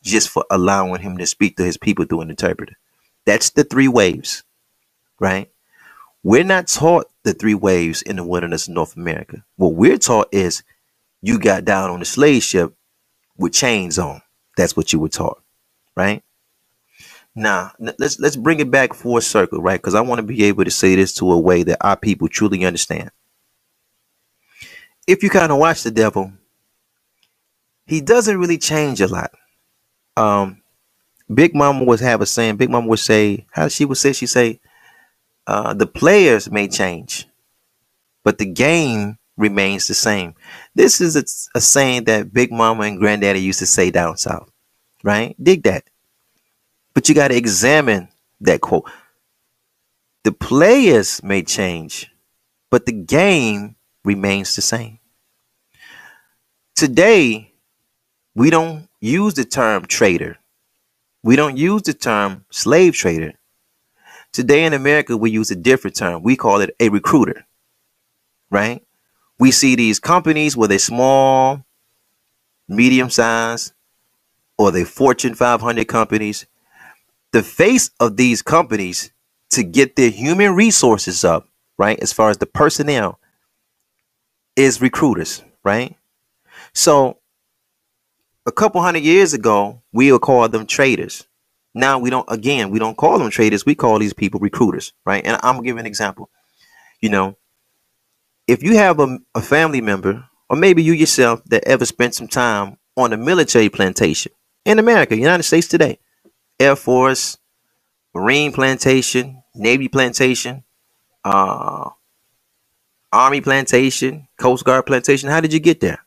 [0.04, 2.76] just for allowing him to speak to his people through an interpreter.
[3.24, 4.44] That's the three waves,
[5.18, 5.50] right?
[6.22, 9.44] We're not taught the three waves in the wilderness of North America.
[9.56, 10.62] What we're taught is
[11.22, 12.74] you got down on the slave ship
[13.36, 14.22] with chains on.
[14.56, 15.42] That's what you were taught,
[15.96, 16.22] right?
[17.34, 19.80] Now let's let's bring it back full circle, right?
[19.80, 22.28] Because I want to be able to say this to a way that our people
[22.28, 23.10] truly understand.
[25.06, 26.32] If you kind of watch the devil,
[27.86, 29.32] he doesn't really change a lot.
[30.16, 30.62] Um,
[31.32, 32.56] Big Mama was have a saying.
[32.56, 34.60] Big Mama would say, how she would say, she say,
[35.46, 37.26] uh, the players may change,
[38.22, 40.34] but the game remains the same.
[40.74, 41.24] This is a,
[41.56, 44.50] a, saying that Big Mama and Granddaddy used to say down south,
[45.02, 45.34] right?
[45.42, 45.84] Dig that.
[46.94, 48.08] But you got to examine
[48.40, 48.88] that quote.
[50.22, 52.10] The players may change,
[52.70, 55.00] but the game remains the same.
[56.74, 57.52] Today,
[58.34, 60.38] we don't use the term trader.
[61.22, 63.34] We don't use the term slave trader.
[64.32, 66.22] Today in America, we use a different term.
[66.22, 67.46] We call it a recruiter,
[68.50, 68.82] right?
[69.38, 71.64] we see these companies where they're small,
[72.68, 73.72] medium size,
[74.56, 76.46] or they Fortune 500 companies.
[77.32, 79.10] The face of these companies
[79.50, 83.18] to get their human resources up, right, as far as the personnel,
[84.56, 85.96] is recruiters, right?
[86.72, 87.18] So
[88.46, 91.26] a couple hundred years ago, we would call them traders.
[91.74, 93.66] Now we don't, again, we don't call them traders.
[93.66, 95.24] We call these people recruiters, right?
[95.24, 96.30] And I'm gonna give an example.
[97.00, 97.36] You know,
[98.46, 102.28] if you have a, a family member, or maybe you yourself, that ever spent some
[102.28, 104.32] time on a military plantation
[104.64, 105.98] in America, United States today,
[106.60, 107.38] Air Force,
[108.14, 110.62] Marine plantation, Navy plantation,
[111.24, 111.90] uh,
[113.12, 115.28] Army plantation, Coast Guard plantation.
[115.30, 116.04] How did you get there?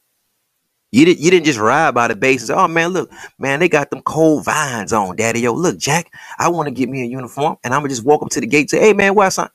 [0.91, 3.59] You didn't you didn't just ride by the base and say, oh man, look, man,
[3.59, 5.41] they got them cold vines on, daddy.
[5.41, 8.23] Yo, look, Jack, I want to get me a uniform, and I'm gonna just walk
[8.23, 9.49] up to the gate and say, hey man, what's on?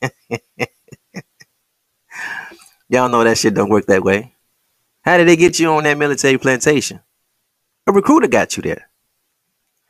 [2.88, 4.34] Y'all know that shit don't work that way.
[5.04, 7.00] How did they get you on that military plantation?
[7.86, 8.88] A recruiter got you there.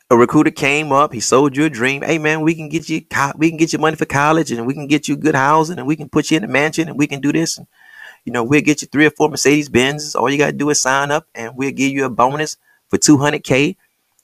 [0.09, 2.01] a recruiter came up, he sold you a dream.
[2.01, 3.01] Hey man, we can get you
[3.37, 5.87] we can get you money for college and we can get you good housing and
[5.87, 7.57] we can put you in a mansion and we can do this.
[7.57, 7.67] And,
[8.25, 10.15] you know, we'll get you three or four Mercedes Benz.
[10.15, 12.57] All you gotta do is sign up and we'll give you a bonus
[12.89, 13.75] for 200k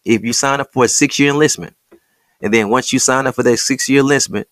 [0.06, 1.76] if you sign up for a six year enlistment.
[2.42, 4.48] And then once you sign up for that six year enlistment,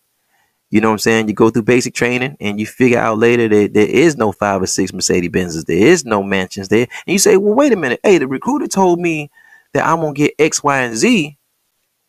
[0.70, 1.28] you know what I'm saying?
[1.30, 4.62] You go through basic training and you figure out later that there is no five
[4.62, 5.66] or six Mercedes Benzes.
[5.66, 6.88] There is no mansions there.
[7.06, 8.02] And you say, well, wait a minute.
[8.04, 9.32] Hey, the recruiter told me
[9.74, 11.38] that I'm going to get X, Y, and Z.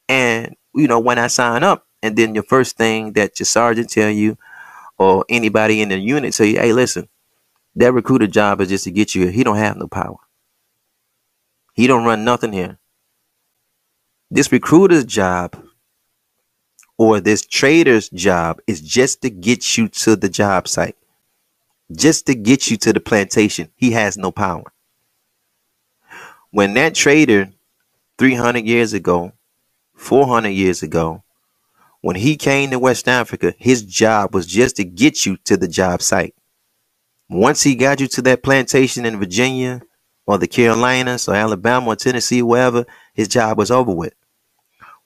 [0.08, 3.90] And, you know, when I sign up, and then your first thing that your sergeant
[3.90, 4.36] tell you
[4.98, 7.08] or anybody in the unit say, hey, listen,
[7.78, 9.22] that recruiter job is just to get you.
[9.22, 9.30] here.
[9.30, 10.16] He don't have no power.
[11.74, 12.78] He don't run nothing here.
[14.30, 15.56] This recruiter's job
[16.98, 20.96] or this trader's job is just to get you to the job site,
[21.92, 23.70] just to get you to the plantation.
[23.76, 24.72] He has no power.
[26.50, 27.50] When that trader
[28.18, 29.32] 300 years ago,
[29.94, 31.22] 400 years ago,
[32.00, 35.68] when he came to West Africa, his job was just to get you to the
[35.68, 36.34] job site.
[37.28, 39.82] Once he got you to that plantation in Virginia
[40.26, 44.14] or the Carolinas or Alabama or Tennessee, wherever, his job was over with.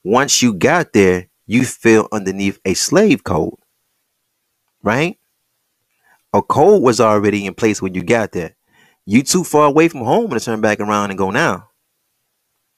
[0.05, 3.55] Once you got there, you fell underneath a slave code,
[4.83, 5.19] right?
[6.33, 8.55] A code was already in place when you got there.
[9.05, 11.69] You too far away from home to turn back around and go now.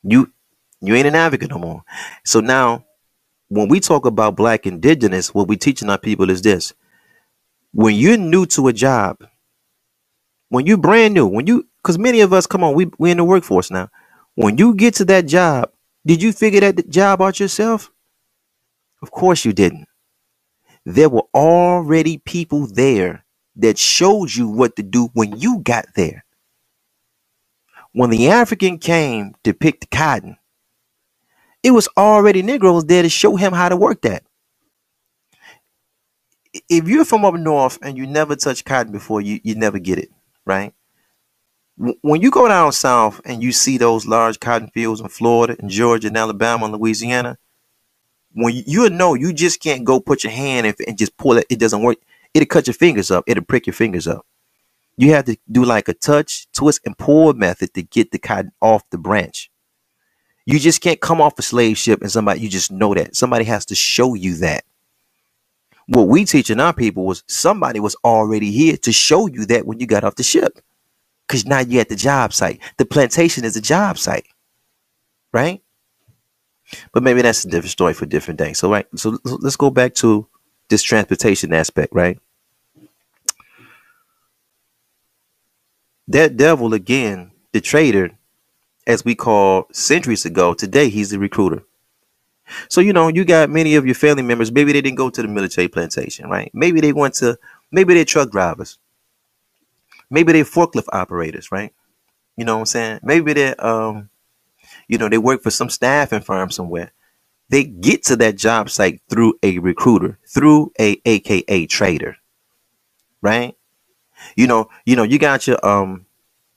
[0.03, 0.33] You
[0.81, 1.83] you ain't an advocate no more.
[2.25, 2.85] So now
[3.49, 6.73] when we talk about black indigenous, what we teaching our people is this.
[7.73, 9.19] When you're new to a job,
[10.55, 13.17] when you brand new, when you because many of us come on, we we in
[13.17, 13.91] the workforce now.
[14.37, 15.71] When you get to that job,
[16.07, 17.91] did you figure that job out yourself?
[19.03, 19.87] Of course you didn't.
[20.87, 23.25] There were already people there
[23.57, 26.25] that showed you what to do when you got there.
[27.93, 30.37] When the African came to pick the cotton,
[31.63, 34.25] it was already Negroes there to show him how to work that.
[36.69, 39.99] If you're from up north and you never touched cotton before, you, you never get
[39.99, 40.11] it,
[40.45, 40.73] right?
[41.77, 45.69] When you go down south and you see those large cotton fields in Florida and
[45.69, 47.37] Georgia and Alabama and Louisiana,
[48.33, 51.37] when you, you know you just can't go put your hand in and just pull
[51.37, 51.99] it, it doesn't work.
[52.33, 53.25] It'll cut your fingers up.
[53.27, 54.27] It'll prick your fingers up.
[54.97, 58.53] You have to do like a touch, twist, and pull method to get the cotton
[58.61, 59.51] off the branch.
[60.47, 63.17] You just can't come off a slave ship and somebody you just know that.
[63.17, 64.65] Somebody has to show you that.
[65.87, 69.81] What we teaching our people was somebody was already here to show you that when
[69.81, 70.61] you got off the ship.
[71.29, 72.61] Cause now you're at the job site.
[72.77, 74.27] The plantation is a job site.
[75.33, 75.63] Right?
[76.93, 78.59] But maybe that's a different story for different days.
[78.59, 80.27] So right, so let's go back to
[80.69, 82.19] this transportation aspect, right?
[86.09, 88.11] That devil again, the trader,
[88.87, 91.63] as we call centuries ago, today he's the recruiter.
[92.69, 94.53] So you know, you got many of your family members.
[94.53, 96.51] Maybe they didn't go to the military plantation, right?
[96.53, 97.39] Maybe they went to,
[97.71, 98.79] maybe they're truck drivers.
[100.11, 101.73] Maybe they're forklift operators, right?
[102.37, 103.01] You know what I'm saying?
[103.03, 104.11] Maybe they're um,
[104.89, 106.93] you know, they work for some staffing firm somewhere.
[107.49, 112.17] They get to that job site through a recruiter, through a AKA trader.
[113.21, 113.57] Right?
[114.37, 116.07] You know, you know, you got your um,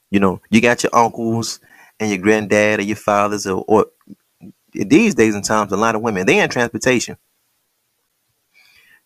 [0.10, 1.60] you know, you got your uncles
[2.00, 3.88] and your granddad or your fathers or, or
[4.74, 7.18] these days and times a lot of women they in transportation.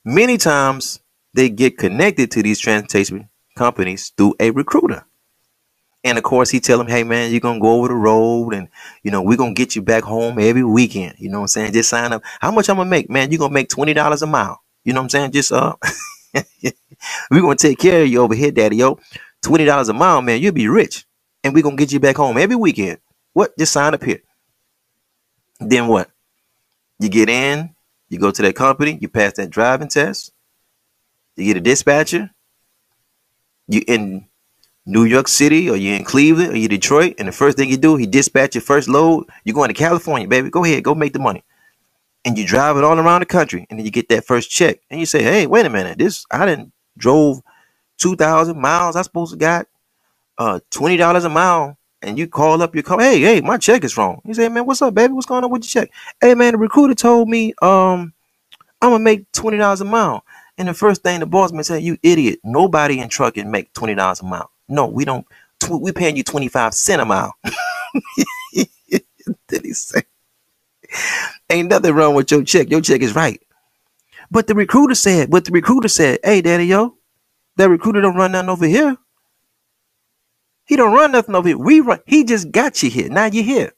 [0.06, 1.00] Many times
[1.34, 5.06] they get connected to these transportation companies through a recruiter.
[6.04, 8.70] And of course, he tell them, "Hey man, you're gonna go over the road, and
[9.04, 11.16] you know we're gonna get you back home every weekend.
[11.20, 11.74] You know what I'm saying?
[11.74, 12.24] Just sign up.
[12.42, 13.32] How much I'm gonna make, man?
[13.32, 14.62] You're gonna make twenty dollars a mile.
[14.84, 15.32] You know what I'm saying?
[15.34, 15.76] Just uh,
[17.32, 18.78] we're gonna take care of you over here, daddy.
[18.78, 19.00] Yo,
[19.44, 20.42] twenty dollars a mile, man.
[20.42, 21.06] You'll be rich,
[21.44, 23.00] and we're gonna get you back home every weekend.
[23.34, 23.58] What?
[23.60, 24.22] Just sign up here.
[25.62, 26.10] Then what?
[27.00, 27.76] You get in,
[28.10, 30.32] you go to that company, you pass that driving test,
[31.36, 32.32] you get a dispatcher,
[33.68, 34.28] you in
[34.86, 37.78] New York City or you're in Cleveland or you're Detroit, and the first thing you
[37.78, 39.30] do, he dispatch your first load.
[39.46, 40.50] You're going to California, baby.
[40.50, 41.44] Go ahead, go make the money.
[42.26, 44.80] And you drive it all around the country, and then you get that first check,
[44.90, 47.42] and you say, "Hey, wait a minute, this I didn't drove
[47.98, 48.96] two thousand miles.
[48.96, 49.68] I supposed to got
[50.38, 53.84] uh twenty dollars a mile." And you call up your car, hey, hey, my check
[53.84, 54.22] is wrong.
[54.26, 55.14] You say, man, what's up, baby?
[55.14, 55.92] What's going on with your check?
[56.20, 58.14] Hey, man, the recruiter told me um
[58.82, 60.24] I'm gonna make twenty dollars a mile.
[60.58, 63.96] And the first thing the boss man said, you idiot, nobody in trucking make twenty
[63.96, 64.50] dollars a mile.
[64.68, 65.26] No, we don't.
[65.70, 67.36] We paying you 25 cent a mile.
[68.54, 70.02] Did he say?
[71.52, 72.72] Ain't nothing wrong with your check.
[72.72, 73.40] Your check is right.
[74.32, 76.96] But the recruiter said, but the recruiter said, hey, daddy, yo,
[77.58, 78.98] that recruiter don't run nothing over here.
[80.72, 81.58] He don't run nothing over here.
[81.58, 82.00] We run.
[82.06, 83.10] He just got you here.
[83.10, 83.74] Now you're here.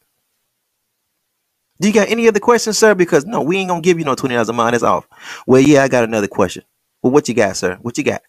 [1.82, 2.94] Do you got any other questions, sir?
[2.94, 4.74] Because no, we ain't gonna give you no twenty dollars a month.
[4.74, 5.08] That's off.
[5.48, 6.64] Well, yeah, I got another question.
[7.02, 7.80] Well, what you got, sir?
[7.82, 8.22] What you got?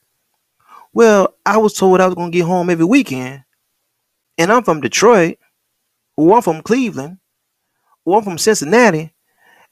[0.95, 3.45] Well, I was told I was gonna get home every weekend,
[4.39, 5.37] and I'm from Detroit,
[6.17, 7.19] or I'm from Cleveland,
[8.07, 9.13] or I'm from Cincinnati,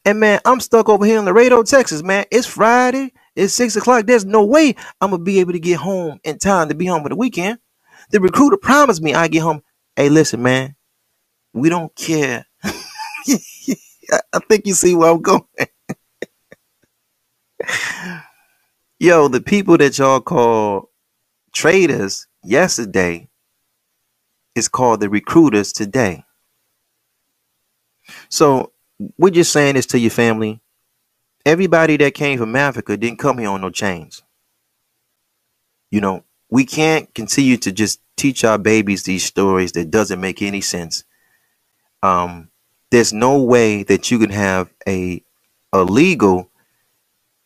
[0.05, 2.03] and man, I'm stuck over here in Laredo, Texas.
[2.03, 3.15] Man, it's Friday.
[3.37, 4.05] It's six o'clock.
[4.05, 7.03] There's no way I'm gonna be able to get home in time to be home
[7.03, 7.59] for the weekend.
[8.13, 9.63] The recruiter promised me I get home.
[9.97, 10.77] Hey, listen, man,
[11.53, 12.47] we don't care
[14.33, 15.45] I think you see where I'm going.
[18.99, 20.91] Yo, the people that y'all call
[21.53, 23.29] traders yesterday
[24.55, 26.25] is called the recruiters today.
[28.29, 28.73] So
[29.19, 30.61] we're just saying this to your family.
[31.45, 34.23] Everybody that came from Africa didn't come here on no chains.
[35.91, 40.43] You know, we can't continue to just teach our babies these stories that doesn't make
[40.43, 41.03] any sense.
[42.03, 42.51] Um,
[42.91, 45.25] there's no way that you can have a
[45.73, 46.51] illegal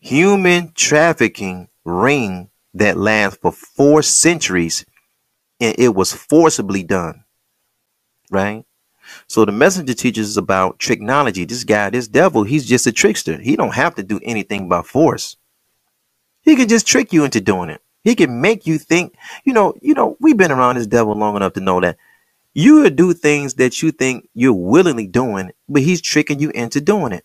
[0.01, 4.85] human trafficking ring that lasts for four centuries
[5.61, 7.23] and it was forcibly done
[8.33, 8.65] right?
[9.29, 11.45] So the messenger teaches about technology.
[11.45, 13.39] This guy this devil he's just a trickster.
[13.39, 15.37] He don't have to do anything by force.
[16.43, 19.75] He can just trick you into doing it he can make you think you know
[19.83, 21.99] you know we've been around this devil long enough to know that
[22.55, 26.81] you would do things that you think you're willingly doing, but he's tricking you into
[26.81, 27.23] doing it.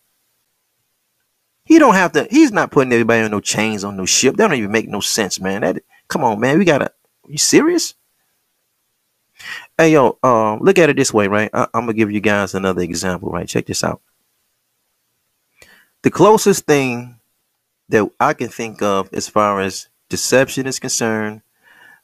[1.64, 2.28] He don't have to.
[2.30, 4.36] He's not putting everybody on no chains on no ship.
[4.36, 5.62] That don't even make no sense, man.
[5.62, 6.60] That come on, man.
[6.60, 6.92] We gotta.
[7.30, 7.94] You serious?
[9.78, 11.50] Hey yo, uh, look at it this way, right?
[11.54, 13.48] I, I'm gonna give you guys another example, right?
[13.48, 14.02] Check this out.
[16.02, 17.22] The closest thing
[17.88, 21.42] that I can think of as far as deception is concerned,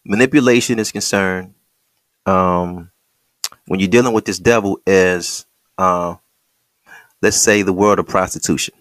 [0.04, 1.54] manipulation is concerned,
[2.26, 2.90] um,
[3.68, 5.46] when you're dealing with this devil is
[5.78, 6.16] uh,
[7.22, 8.74] let's say the world of prostitution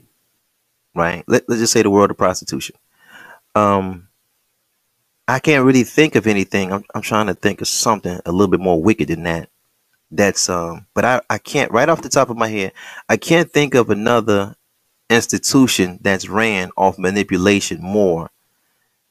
[0.97, 1.23] right?
[1.29, 2.77] Let, let's just say the world of prostitution.
[3.55, 4.09] Um
[5.29, 6.73] i can't really think of anything.
[6.73, 9.51] I'm, I'm trying to think of something a little bit more wicked than that.
[10.11, 12.73] That's um but i i can't right off the top of my head
[13.09, 14.55] i can't think of another
[15.11, 18.31] institution that's ran off manipulation more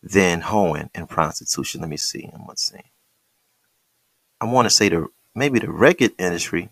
[0.06, 2.80] than hoeing and prostitution let me see i'm gonna see
[4.40, 6.70] i want to say the maybe the record industry.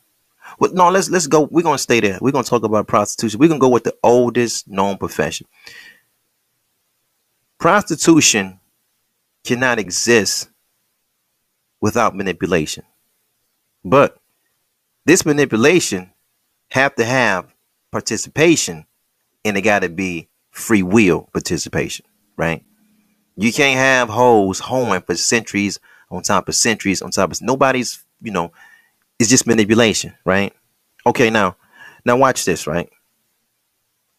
[0.59, 1.41] Well, no, let's let's go.
[1.51, 2.17] We're gonna stay there.
[2.21, 3.39] We're gonna talk about prostitution.
[3.39, 5.47] We're gonna go with the oldest known profession.
[7.59, 8.59] Prostitution
[9.43, 10.49] cannot exist
[11.79, 12.83] without manipulation.
[13.85, 14.17] But
[15.05, 16.11] this manipulation
[16.69, 17.53] have to have
[17.91, 18.85] participation
[19.45, 22.05] and it got to be free will participation,
[22.37, 22.63] right?
[23.35, 25.79] You can't have hoes hoeing for centuries
[26.11, 28.51] on top of centuries on top of nobody's you know,
[29.19, 30.53] it's just manipulation, right?
[31.05, 31.57] Okay, now,
[32.05, 32.89] now watch this, right?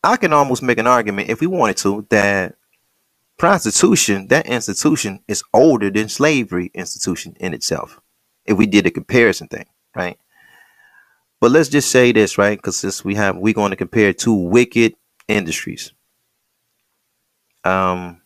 [0.04, 2.56] I can almost make an argument if we wanted to that
[3.38, 8.00] prostitution, that institution is older than slavery institution in itself.
[8.44, 10.18] If we did a comparison thing, right?
[11.40, 12.58] But let's just say this, right?
[12.58, 14.94] Because since we have we're going to compare two wicked
[15.26, 15.92] industries.
[17.64, 18.20] Um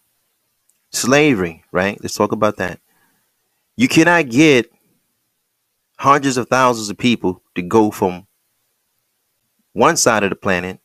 [0.90, 1.98] slavery, right?
[2.02, 2.80] Let's talk about that.
[3.76, 4.70] You cannot get
[5.98, 8.26] hundreds of thousands of people to go from
[9.72, 10.80] one side of the planet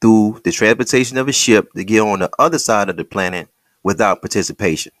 [0.00, 3.48] through the transportation of a ship to get on the other side of the planet
[3.82, 4.92] without participation.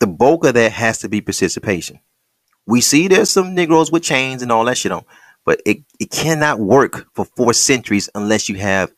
[0.00, 2.00] The bulk of that has to be participation.
[2.66, 5.04] We see there's some Negroes with chains and all that shit on,
[5.44, 8.92] but it, it cannot work for four centuries unless you have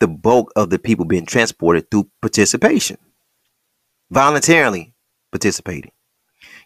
[0.00, 2.98] the bulk of the people being transported through participation,
[4.10, 4.94] voluntarily
[5.30, 5.92] participating.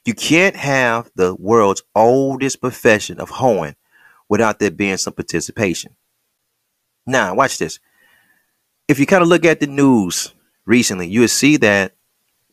[0.05, 3.77] You can't have the world's oldest profession of hoeing
[4.29, 5.97] without there being some participation.
[7.07, 7.81] Now, watch this.
[8.89, 11.95] If you kind of look at the news recently, you will see that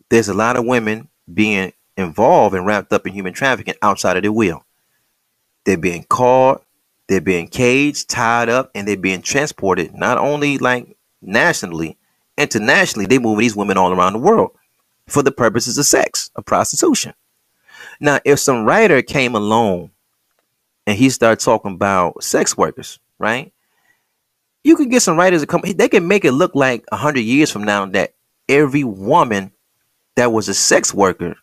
[0.10, 4.24] there's a lot of women being involved and wrapped up in human trafficking outside of
[4.24, 4.66] their will.
[5.66, 6.66] They're being caught,
[7.12, 11.98] they're being caged, tied up, and they're being transported not only like nationally,
[12.38, 14.52] internationally, they're moving these women all around the world
[15.08, 17.14] for the purposes of sex, of prostitution.
[18.00, 19.92] Now, if some writer came along
[20.88, 23.52] and he started talking about sex workers, right?
[24.64, 25.64] You can get some writers to come.
[25.66, 28.14] They can make it look like a hundred years from now that
[28.48, 29.52] every woman
[30.16, 31.36] that was a sex worker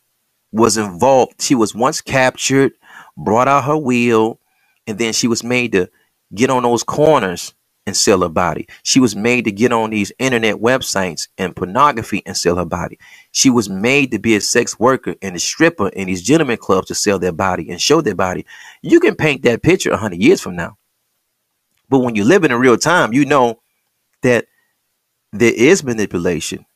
[0.51, 1.43] was involved.
[1.43, 2.73] She was once captured,
[3.19, 4.41] brought out her wheel,
[4.89, 5.89] and then she was made to
[6.34, 7.55] get on those corners
[7.86, 8.66] and sell her body.
[8.82, 12.99] She was made to get on these internet websites and pornography and sell her body.
[13.30, 16.89] She was made to be a sex worker and a stripper in these gentlemen clubs
[16.89, 18.45] to sell their body and show their body.
[18.82, 20.76] You can paint that picture 100 years from now.
[21.89, 23.61] But when you live in real time, you know
[24.22, 24.47] that
[25.32, 26.66] there is manipulation,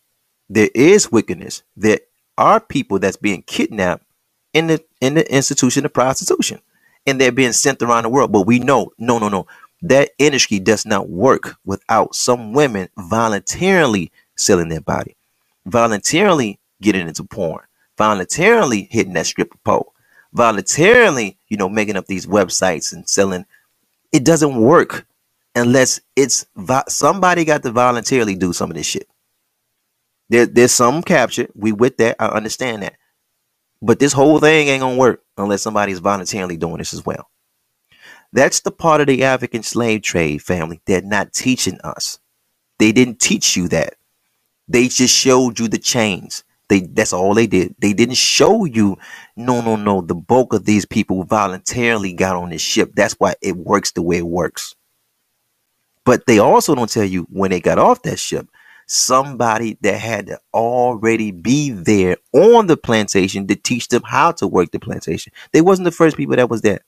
[0.49, 2.01] there is wickedness, there
[2.39, 4.05] are people that's being kidnapped
[4.53, 6.61] in the in the institution of prostitution,
[7.07, 8.33] and they're being sent around the world.
[8.33, 9.47] But we know, no, no, no,
[9.83, 15.17] that industry does not work without some women voluntarily selling their body,
[15.67, 17.65] voluntarily getting into porn,
[17.99, 19.93] voluntarily hitting that stripper pole,
[20.33, 23.45] voluntarily, you know, making up these websites and selling.
[24.13, 25.07] It doesn't work
[25.55, 26.47] unless it's
[26.89, 29.09] somebody got to voluntarily do some of this shit.
[30.29, 31.49] There, there's some capture.
[31.55, 32.17] We with that.
[32.19, 32.95] I understand that.
[33.83, 37.29] But this whole thing ain't gonna work unless somebody's voluntarily doing this as well.
[38.33, 42.21] That's the part of the African slave trade family they're not teaching us.
[42.79, 43.95] They didn't teach you that.
[44.69, 46.45] They just showed you the chains.
[46.69, 47.75] They that's all they did.
[47.81, 48.97] They didn't show you
[49.37, 52.93] no no no the bulk of these people voluntarily got on this ship.
[52.95, 54.75] That's why it works the way it works.
[56.05, 58.49] But they also don't tell you when they got off that ship,
[58.93, 64.47] somebody that had to already be there on the plantation to teach them how to
[64.47, 65.33] work the plantation.
[65.53, 66.81] They wasn't the first people that was there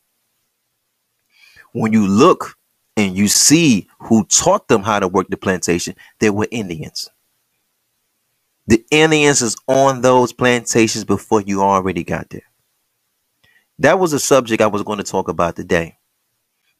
[1.74, 2.56] when you look
[2.96, 7.10] and you see who taught them how to work the plantation, they were Indians.
[8.66, 12.44] The Indians is on those plantations before you already got there.
[13.80, 15.98] That was a subject I was going to talk about today.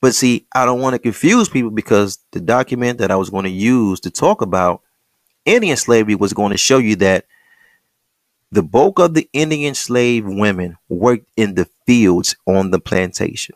[0.00, 3.44] But see, I don't want to confuse people because the document that I was going
[3.44, 4.82] to use to talk about
[5.44, 7.26] Indian slavery was going to show you that
[8.52, 13.54] the bulk of the Indian slave women worked in the fields on the plantation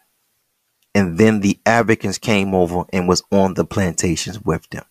[0.95, 4.85] and then the Africans came over and was on the plantations with them.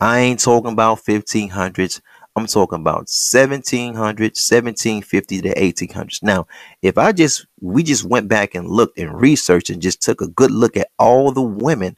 [0.00, 2.00] I ain't talking about 1500s.
[2.34, 6.22] I'm talking about 1700, 1750 to 1800s.
[6.22, 6.46] Now,
[6.80, 10.28] if I just we just went back and looked and researched and just took a
[10.28, 11.96] good look at all the women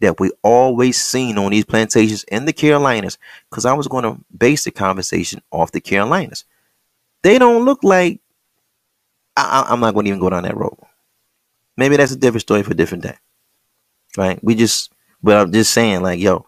[0.00, 3.18] that we always seen on these plantations in the Carolinas,
[3.50, 6.44] because I was going to base the conversation off the Carolinas.
[7.22, 8.20] They don't look like
[9.36, 10.78] I, am not going to even go down that road.
[11.76, 13.16] Maybe that's a different story for a different day.
[14.16, 14.42] Right?
[14.42, 14.90] We just
[15.22, 16.46] but I'm just saying, like, yo,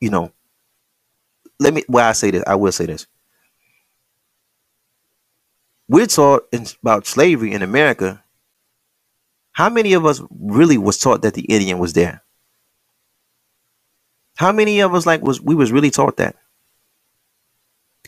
[0.00, 0.32] you know,
[1.58, 3.06] let me well, I say this, I will say this.
[5.88, 8.22] We're taught in, about slavery in America.
[9.52, 12.22] How many of us really was taught that the Indian was there?
[14.36, 16.36] How many of us like was we was really taught that?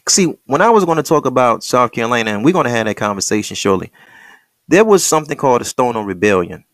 [0.09, 2.87] See, when I was going to talk about South Carolina, and we're going to have
[2.87, 3.91] that conversation shortly,
[4.69, 6.65] there was something called the Stono Rebellion.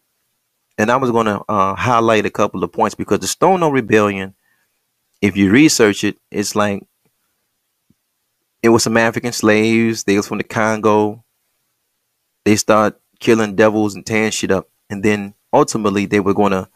[0.76, 4.34] And I was going to uh, highlight a couple of points because the Stono Rebellion,
[5.22, 6.84] if you research it, it's like
[8.62, 10.04] it was some African slaves.
[10.04, 11.24] They was from the Congo.
[12.44, 14.68] They start killing devils and tearing shit up.
[14.90, 16.68] And then ultimately they were going to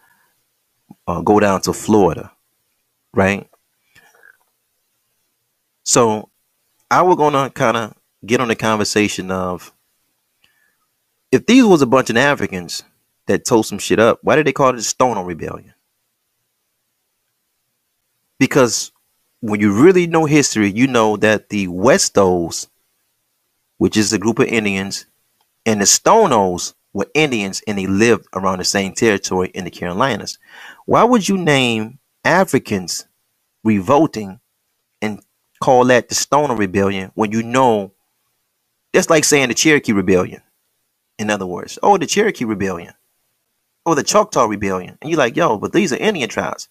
[1.07, 2.31] uh, go down to Florida,
[3.13, 3.49] right?
[5.83, 6.29] So
[6.91, 7.95] I was to kind of
[8.25, 9.73] get on the conversation of
[11.31, 12.83] if these was a bunch of Africans
[13.27, 15.73] that told some shit up, why did they call it the Stono Rebellion?
[18.39, 18.91] Because
[19.41, 22.67] when you really know history, you know that the Westos,
[23.77, 25.05] which is a group of Indians,
[25.65, 30.39] and the Stonos were Indians and they lived around the same territory in the Carolinas.
[30.85, 33.05] Why would you name Africans
[33.63, 34.39] revolting
[35.01, 35.21] and
[35.61, 37.91] call that the Stono Rebellion when you know
[38.93, 40.41] that's like saying the Cherokee Rebellion?
[41.19, 41.77] in other words.
[41.83, 42.93] Oh, the Cherokee Rebellion.
[43.85, 44.97] Or the Choctaw Rebellion.
[45.01, 46.69] And you're like, yo, but these are Indian tribes.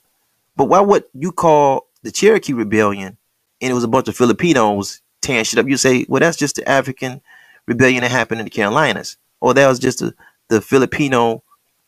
[0.57, 3.18] But why would you call the Cherokee Rebellion
[3.61, 5.68] and it was a bunch of Filipinos tearing shit up?
[5.68, 7.20] You say, well, that's just the African
[7.66, 9.18] rebellion that happened in the Carolinas.
[9.40, 10.14] Or that was just the,
[10.49, 11.44] the Filipino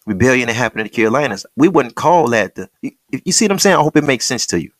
[0.06, 1.46] rebellion that happened in the Carolinas.
[1.56, 2.70] We wouldn't call that the.
[2.82, 3.76] You, you see what I'm saying?
[3.76, 4.70] I hope it makes sense to you.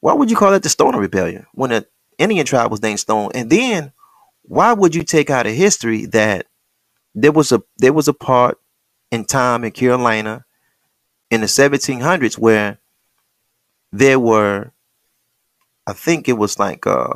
[0.00, 1.86] Why would you call that the Stono Rebellion when the
[2.18, 3.30] Indian tribe was named Stone?
[3.34, 3.92] And then
[4.42, 6.46] why would you take out of history that
[7.14, 8.58] there was a there was a part
[9.10, 10.44] in time in Carolina
[11.30, 12.78] in the 1700s where
[13.92, 14.72] there were
[15.86, 17.12] I think it was like uh,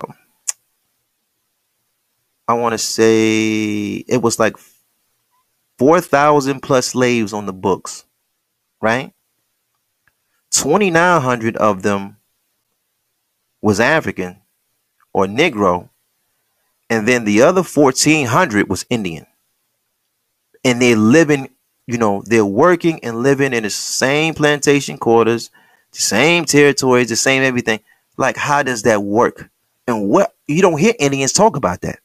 [2.49, 4.57] I want to say it was like
[5.81, 8.05] 4,000 plus slaves on the books,
[8.83, 9.15] right?
[10.51, 12.19] 2,900 of them
[13.63, 14.43] was African
[15.15, 15.89] or Negro,
[16.91, 19.27] and then the other 1,400 was Indian
[20.63, 21.49] and they're living
[21.87, 25.51] you know, they're working and living in the same plantation quarters,
[25.93, 27.81] the same territories, the same everything.
[28.17, 29.51] Like, how does that work?
[29.89, 31.99] And what you don't hear Indians talk about that.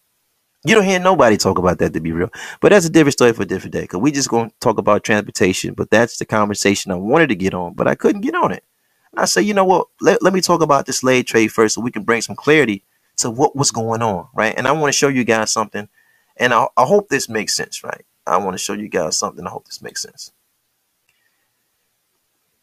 [0.66, 2.30] You don't hear nobody talk about that to be real.
[2.60, 3.86] But that's a different story for a different day.
[3.88, 5.74] Cause we just gonna talk about transportation.
[5.76, 8.64] But that's the conversation I wanted to get on, but I couldn't get on it.
[9.12, 9.88] And I said, you know what?
[10.02, 12.84] Let, let me talk about the slave trade first so we can bring some clarity
[13.18, 14.54] to what was going on, right?
[14.58, 15.88] And I want to show you guys something.
[16.38, 18.04] And I, I hope this makes sense, right?
[18.28, 19.46] I want to show you guys something.
[19.46, 20.32] I hope this makes sense.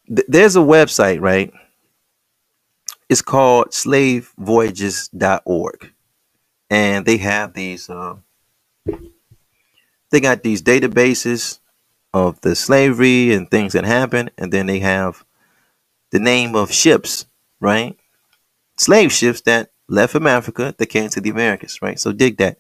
[0.09, 1.53] Th- there's a website, right?
[3.09, 5.93] It's called slavevoyages.org.
[6.73, 8.17] And they have these, uh,
[10.11, 11.59] they got these databases
[12.15, 14.31] of the slavery and things that happened.
[14.39, 15.23] And then they have
[16.13, 17.27] the name of ships,
[17.61, 17.99] right?
[18.79, 22.01] Slave ships that left from Africa that came to the Americas, right?
[22.01, 22.57] So dig that.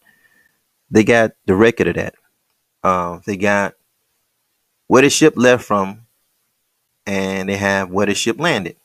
[0.91, 2.15] They got the record of that.
[2.83, 3.77] Uh, they got
[4.89, 6.03] where the ship left from,
[7.07, 8.77] and they have where the ship landed.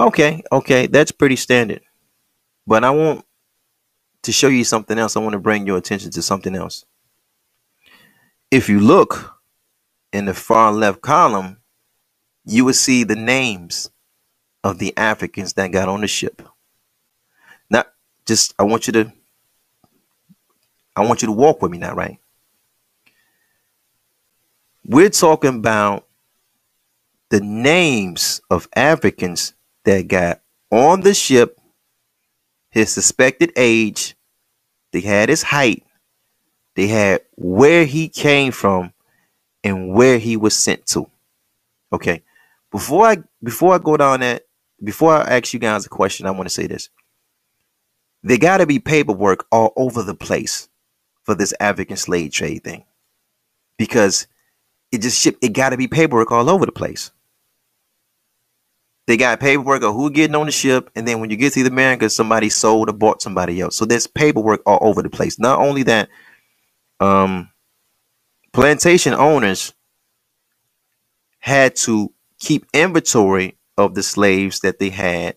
[0.00, 1.82] Okay, okay, that's pretty standard.
[2.66, 3.24] But I want
[4.26, 5.16] to show you something else.
[5.16, 6.84] I want to bring your attention to something else.
[8.50, 9.38] If you look
[10.12, 11.58] in the far left column,
[12.44, 13.88] you will see the names
[14.64, 16.42] of the Africans that got on the ship.
[17.70, 17.84] Now,
[18.26, 19.12] just I want you to
[20.96, 22.18] I want you to walk with me now, right?
[24.84, 26.08] We're talking about
[27.28, 29.54] the names of Africans
[29.84, 30.40] that got
[30.72, 31.60] on the ship,
[32.70, 34.15] his suspected age,
[34.96, 35.84] they had his height,
[36.74, 38.94] they had where he came from,
[39.62, 41.10] and where he was sent to.
[41.92, 42.22] Okay.
[42.72, 44.46] Before I before I go down that,
[44.82, 46.88] before I ask you guys a question, I want to say this.
[48.22, 50.70] There gotta be paperwork all over the place
[51.24, 52.86] for this African slave trade thing.
[53.76, 54.26] Because
[54.92, 57.10] it just ship it got to be paperwork all over the place.
[59.06, 61.62] They got paperwork of who getting on the ship, and then when you get to
[61.62, 63.76] the Americas, somebody sold or bought somebody else.
[63.76, 65.38] So there's paperwork all over the place.
[65.38, 66.08] Not only that,
[66.98, 67.50] um,
[68.52, 69.74] plantation owners
[71.38, 75.36] had to keep inventory of the slaves that they had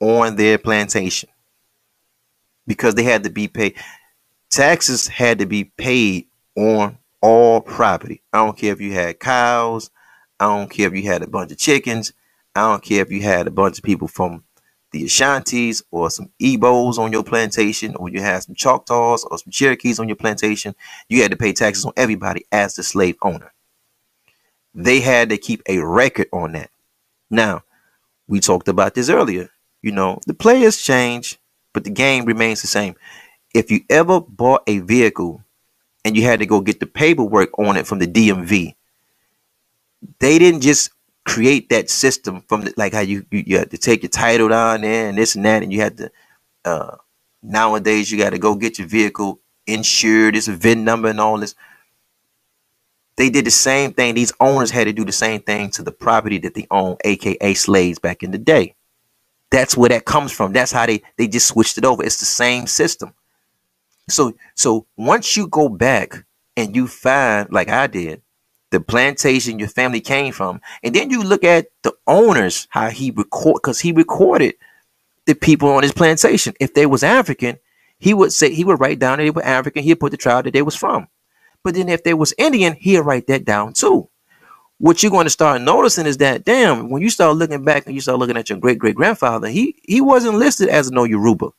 [0.00, 1.28] on their plantation
[2.66, 3.76] because they had to be paid.
[4.50, 8.22] Taxes had to be paid on all property.
[8.32, 9.90] I don't care if you had cows.
[10.40, 12.12] I don't care if you had a bunch of chickens.
[12.54, 14.44] I don't care if you had a bunch of people from
[14.92, 19.50] the Ashantis or some Igbos on your plantation, or you had some Choctaws or some
[19.50, 20.74] Cherokees on your plantation.
[21.08, 23.52] You had to pay taxes on everybody as the slave owner.
[24.74, 26.70] They had to keep a record on that.
[27.30, 27.62] Now,
[28.28, 29.50] we talked about this earlier.
[29.82, 31.38] You know, the players change,
[31.72, 32.94] but the game remains the same.
[33.52, 35.44] If you ever bought a vehicle
[36.04, 38.74] and you had to go get the paperwork on it from the DMV.
[40.18, 40.90] They didn't just
[41.24, 44.48] create that system from the, like how you, you, you had to take your title
[44.48, 46.10] down there and this and that, and you had to.
[46.64, 46.96] Uh,
[47.42, 50.36] nowadays, you got to go get your vehicle insured.
[50.36, 51.54] It's a VIN number and all this.
[53.16, 54.14] They did the same thing.
[54.14, 57.54] These owners had to do the same thing to the property that they own, aka
[57.54, 58.74] slaves back in the day.
[59.50, 60.52] That's where that comes from.
[60.52, 62.02] That's how they they just switched it over.
[62.02, 63.14] It's the same system.
[64.08, 66.24] So so once you go back
[66.56, 68.20] and you find, like I did,
[68.74, 73.12] the plantation your family came from, and then you look at the owners, how he
[73.12, 74.56] record because he recorded
[75.26, 76.54] the people on his plantation.
[76.58, 77.60] If they was African,
[77.98, 79.84] he would say he would write down that they were African.
[79.84, 81.06] He'd put the tribe that they was from.
[81.62, 84.08] But then if they was Indian, he'd write that down too.
[84.78, 87.94] What you're going to start noticing is that damn, when you start looking back and
[87.94, 91.50] you start looking at your great great grandfather, he he wasn't listed as no Yoruba.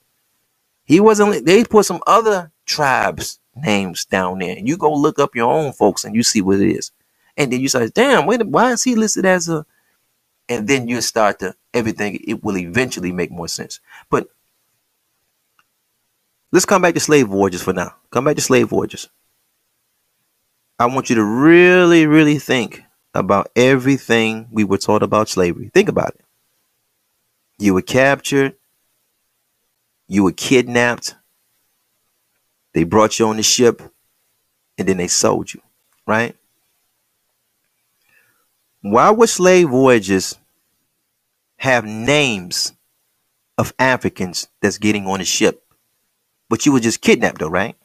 [0.83, 1.45] He wasn't.
[1.45, 4.57] They put some other tribes names down there.
[4.59, 6.91] You go look up your own folks and you see what it is.
[7.37, 9.65] And then you say, damn, wait, why is he listed as a?
[10.47, 12.19] And then you start to everything.
[12.27, 13.79] It will eventually make more sense.
[14.09, 14.27] But
[16.51, 17.95] let's come back to slave voyages for now.
[18.11, 19.09] Come back to slave voyages.
[20.77, 22.83] I want you to really, really think
[23.13, 25.71] about everything we were taught about slavery.
[25.73, 26.25] Think about it.
[27.57, 28.55] You were captured
[30.07, 31.15] you were kidnapped.
[32.73, 33.81] They brought you on the ship
[34.77, 35.61] and then they sold you,
[36.05, 36.35] right?
[38.85, 40.37] Why would slave voyages
[41.57, 42.71] have names
[43.57, 45.65] of Africans that's getting on the ship?
[46.49, 47.75] But you were just kidnapped though, right?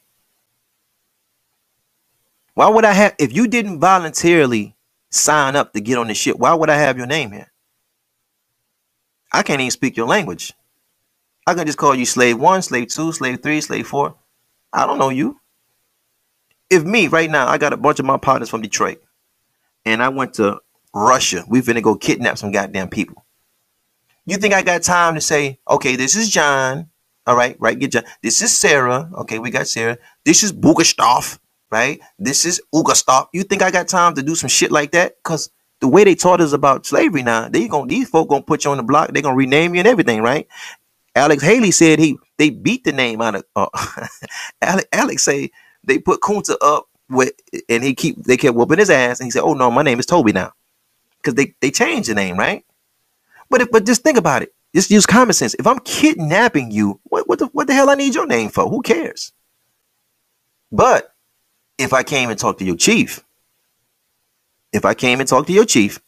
[2.52, 4.76] Why would I have, if you didn't voluntarily
[5.08, 7.50] sign up to get on the ship, why would I have your name here?
[9.32, 10.52] I can't even speak your language.
[11.46, 14.16] I can just call you slave one, slave two, slave three, slave four.
[14.70, 15.40] I don't know you.
[16.68, 19.02] if me right now, I got a bunch of my partners from Detroit,
[19.86, 20.60] and I went to
[20.94, 23.24] Russia, we finna go kidnap some goddamn people.
[24.26, 26.90] You think I got time to say, okay, this is John,
[27.26, 27.78] all right, right?
[27.78, 28.04] Get John.
[28.22, 29.98] This is Sarah, okay, we got Sarah.
[30.24, 31.38] This is Bugastov,
[31.70, 32.00] right?
[32.18, 33.28] This is Ugastov.
[33.32, 35.22] You think I got time to do some shit like that?
[35.22, 38.64] Cause the way they taught us about slavery now, they gonna these folk gonna put
[38.64, 39.12] you on the block.
[39.12, 40.46] They gonna rename you and everything, right?
[41.14, 43.68] Alex Haley said he they beat the name out of uh,
[44.62, 44.88] Alex.
[44.92, 45.50] Alex say
[45.82, 47.32] they put Kunta up with,
[47.68, 49.98] and he keep they kept whooping his ass, and he said, "Oh no, my name
[49.98, 50.52] is Toby now,"
[51.20, 52.64] because they they changed the name, right?
[53.48, 54.54] But if, but just think about it.
[54.74, 55.54] Just use common sense.
[55.54, 58.68] If I'm kidnapping you, what what the what the hell I need your name for?
[58.68, 59.32] Who cares?
[60.70, 61.12] But
[61.78, 63.24] if I came and talked to your chief,
[64.72, 66.00] if I came and talked to your chief,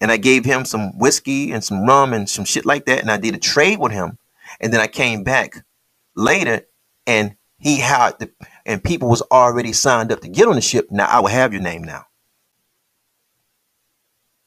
[0.00, 3.10] and I gave him some whiskey and some rum and some shit like that, and
[3.10, 4.18] I did a trade with him,
[4.60, 5.64] and then I came back
[6.14, 6.66] later
[7.06, 8.30] and he had the
[8.66, 10.88] and people was already signed up to get on the ship.
[10.90, 12.06] Now I will have your name now.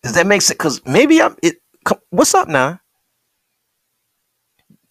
[0.04, 0.58] Does that make sense?
[0.58, 1.62] Because maybe I'm it.
[2.10, 2.80] What's up now?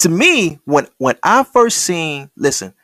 [0.00, 2.74] To me, when when I first seen, listen,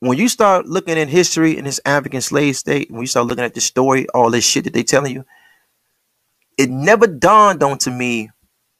[0.00, 3.44] when you start looking in history in this African slave state, when you start looking
[3.44, 5.24] at the story, all this shit that they telling you,
[6.58, 8.30] it never dawned on to me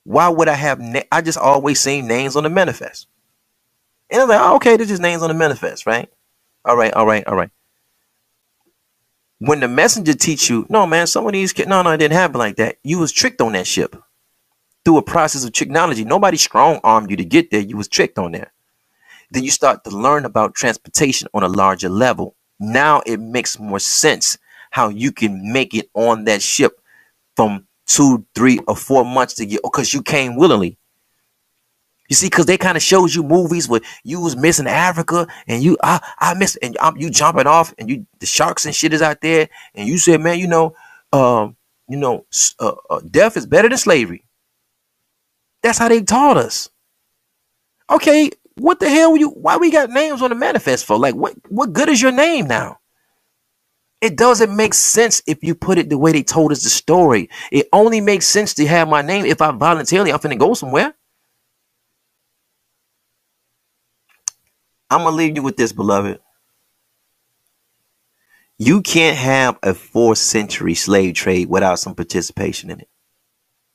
[0.04, 0.80] why would I have?
[1.10, 3.06] I just always seen names on the manifest.
[4.10, 6.10] And I was like, oh, okay, this is names on the manifest, right?
[6.64, 7.50] All right, all right, all right.
[9.44, 12.16] When the messenger teach you, no, man, some of these kids, no, no, it didn't
[12.16, 12.76] happen like that.
[12.84, 13.96] You was tricked on that ship
[14.84, 16.04] through a process of technology.
[16.04, 17.60] Nobody strong armed you to get there.
[17.60, 18.52] You was tricked on there.
[19.32, 22.36] Then you start to learn about transportation on a larger level.
[22.60, 24.38] Now it makes more sense
[24.70, 26.80] how you can make it on that ship
[27.34, 30.78] from two, three, or four months to get oh, because you came willingly.
[32.12, 35.62] You see, because they kind of shows you movies where you was missing Africa and
[35.62, 38.92] you, I, I miss, and I'm, you jumping off and you, the sharks and shit
[38.92, 39.48] is out there.
[39.74, 40.74] And you said, man, you know,
[41.14, 41.56] um,
[41.88, 42.26] you know,
[42.60, 44.26] uh, uh, death is better than slavery.
[45.62, 46.68] That's how they taught us.
[47.88, 50.98] Okay, what the hell were you, why we got names on the manifest for?
[50.98, 52.78] Like, what, what good is your name now?
[54.02, 57.30] It doesn't make sense if you put it the way they told us the story.
[57.50, 60.94] It only makes sense to have my name if I voluntarily, I'm finna go somewhere.
[64.92, 66.20] I'm gonna leave you with this, beloved.
[68.58, 72.88] You can't have a fourth century slave trade without some participation in it.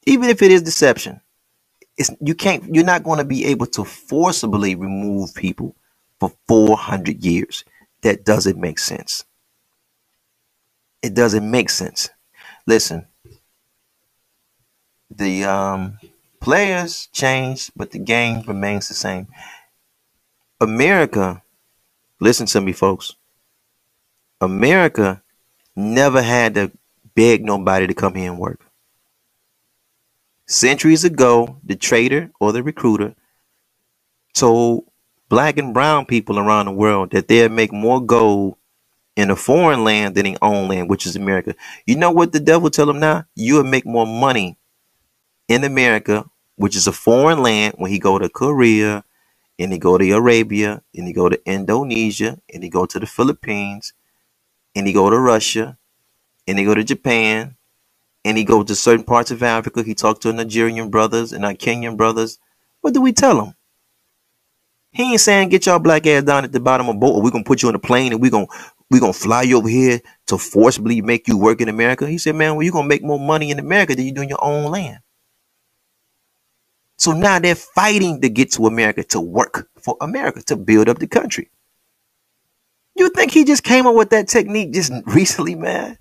[0.06, 1.22] Even if it is deception.
[1.98, 5.76] It's you can't you're not going to be able to forcibly remove people
[6.20, 7.66] for 400 years.
[8.04, 9.26] That doesn't make sense.
[11.02, 12.10] It doesn't make sense.
[12.68, 13.08] Listen.
[15.10, 15.98] The um
[16.40, 19.28] players change, but the game remains the same.
[20.60, 21.44] America,
[22.20, 23.16] listen to me, folks.
[24.42, 25.22] America
[25.76, 26.72] never had to
[27.16, 28.62] beg nobody to come here and work.
[30.48, 33.16] Centuries ago, the trader or the recruiter
[34.34, 34.86] told
[35.30, 38.56] black and brown people around the world that they'd make more gold
[39.16, 41.54] in a foreign land than in own land, which is America.
[41.86, 43.26] You know what the devil tell them now?
[43.36, 44.58] You'll make more money
[45.48, 49.04] in America, which is a foreign land, when he go to Korea,
[49.60, 53.08] and he go to Arabia, and he go to Indonesia, and he go to the
[53.08, 53.94] Philippines,
[54.76, 55.78] and he go to Russia,
[56.48, 57.58] and he go to Japan,
[58.26, 59.84] and he go to certain parts of Africa.
[59.84, 62.40] He talked to Nigerian brothers and our Kenyan brothers.
[62.82, 63.54] What do we tell him?
[64.92, 67.22] He ain't saying get y'all black ass down at the bottom of a boat, or
[67.22, 68.48] we're gonna put you on a plane and we're gonna
[68.90, 72.08] we gonna fly you over here to forcibly make you work in America.
[72.08, 74.30] He said, man, well, you're gonna make more money in America than you do in
[74.30, 75.00] your own land.
[76.98, 81.00] So now they're fighting to get to America to work for America to build up
[81.00, 81.50] the country.
[82.96, 85.98] You think he just came up with that technique just recently, man?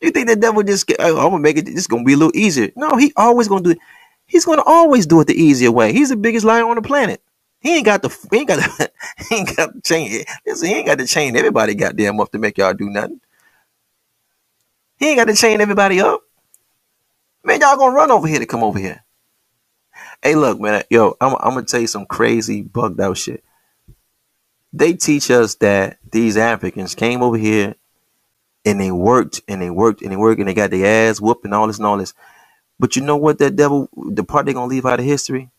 [0.00, 2.36] You think the devil just oh, I'm gonna make it it's gonna be a little
[2.36, 2.70] easier?
[2.74, 3.78] No, he always gonna do it.
[4.26, 5.92] He's gonna always do it the easier way.
[5.92, 7.22] He's the biggest liar on the planet.
[7.60, 8.90] He ain't got the he ain't got the,
[9.28, 10.24] he ain't got to chain.
[10.46, 13.20] Listen, he ain't got to chain everybody goddamn up to make y'all do nothing.
[14.96, 16.22] He ain't got to chain everybody up.
[17.44, 19.04] Man, y'all gonna run over here to come over here.
[20.22, 23.42] Hey, look, man, yo, I'm, I'm gonna tell you some crazy bugged out shit.
[24.72, 27.74] They teach us that these Africans came over here
[28.64, 31.44] and they worked and they worked and they worked and they got their ass whooped
[31.44, 32.14] and all this and all this.
[32.78, 33.38] But you know what?
[33.38, 35.50] That devil, the part they're gonna leave out of history.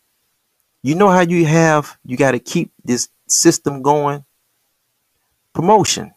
[0.82, 4.26] You know how you have you got to keep this system going.
[5.54, 6.14] Promotion.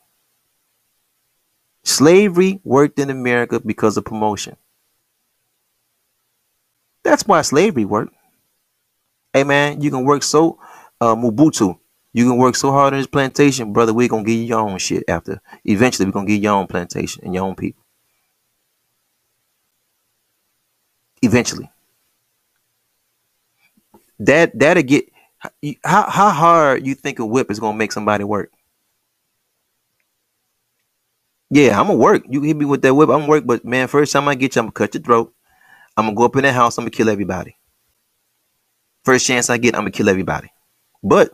[1.84, 4.56] Slavery worked in America because of promotion.
[7.04, 8.15] That's why slavery worked.
[9.36, 10.58] Hey man, you can work so
[10.98, 11.78] uh, Mobutu.
[12.14, 13.92] You can work so hard on this plantation, brother.
[13.92, 15.42] We're gonna give you your own shit after.
[15.66, 17.84] Eventually, we're gonna you your own plantation and your own people.
[21.20, 21.70] Eventually,
[24.20, 25.04] that that'll get
[25.84, 28.50] how how hard you think a whip is gonna make somebody work.
[31.50, 32.22] Yeah, I'm gonna work.
[32.26, 33.44] You hit me with that whip, I'm gonna work.
[33.44, 35.34] But man, first time I get you, I'm gonna cut your throat.
[35.94, 36.78] I'm gonna go up in that house.
[36.78, 37.55] I'm gonna kill everybody.
[39.06, 40.50] First chance I get, I'm gonna kill everybody.
[41.00, 41.30] But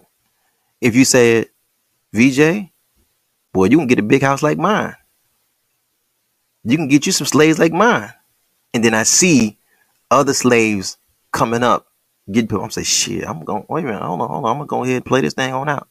[0.82, 1.48] if you said,
[2.12, 2.68] VJ,
[3.50, 4.94] boy, you can get a big house like mine.
[6.64, 8.12] You can get you some slaves like mine.
[8.74, 9.56] And then I see
[10.10, 10.98] other slaves
[11.32, 11.86] coming up,
[12.30, 12.62] get people.
[12.62, 14.50] I'm saying, shit, I'm going, wait a minute, hold on, hold on.
[14.50, 15.88] I'm gonna go ahead and play this thing on out.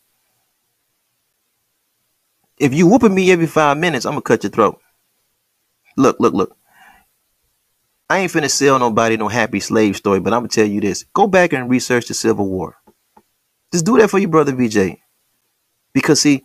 [2.59, 4.79] If you whooping me every five minutes, I'm gonna cut your throat.
[5.97, 6.55] Look, look, look.
[8.11, 11.05] I ain't finna sell nobody no happy slave story, but I'm gonna tell you this.
[11.13, 12.75] Go back and research the Civil War.
[13.71, 14.97] Just do that for your brother VJ.
[15.93, 16.43] Because see,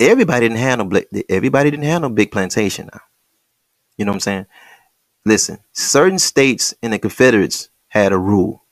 [0.00, 3.02] everybody didn't handle no everybody didn't handle big plantation now.
[3.96, 4.46] You know what I'm saying?
[5.24, 8.64] Listen, certain states in the Confederates had a rule.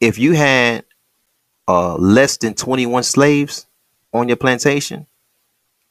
[0.00, 0.84] If you had
[1.66, 3.66] uh, less than 21 slaves
[4.12, 5.06] on your plantation,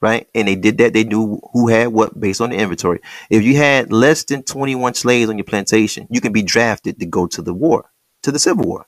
[0.03, 0.27] right?
[0.35, 0.93] And they did that.
[0.93, 2.99] They knew who had what based on the inventory.
[3.31, 7.07] If you had less than 21 slaves on your plantation, you can be drafted to
[7.07, 7.89] go to the war,
[8.21, 8.85] to the Civil War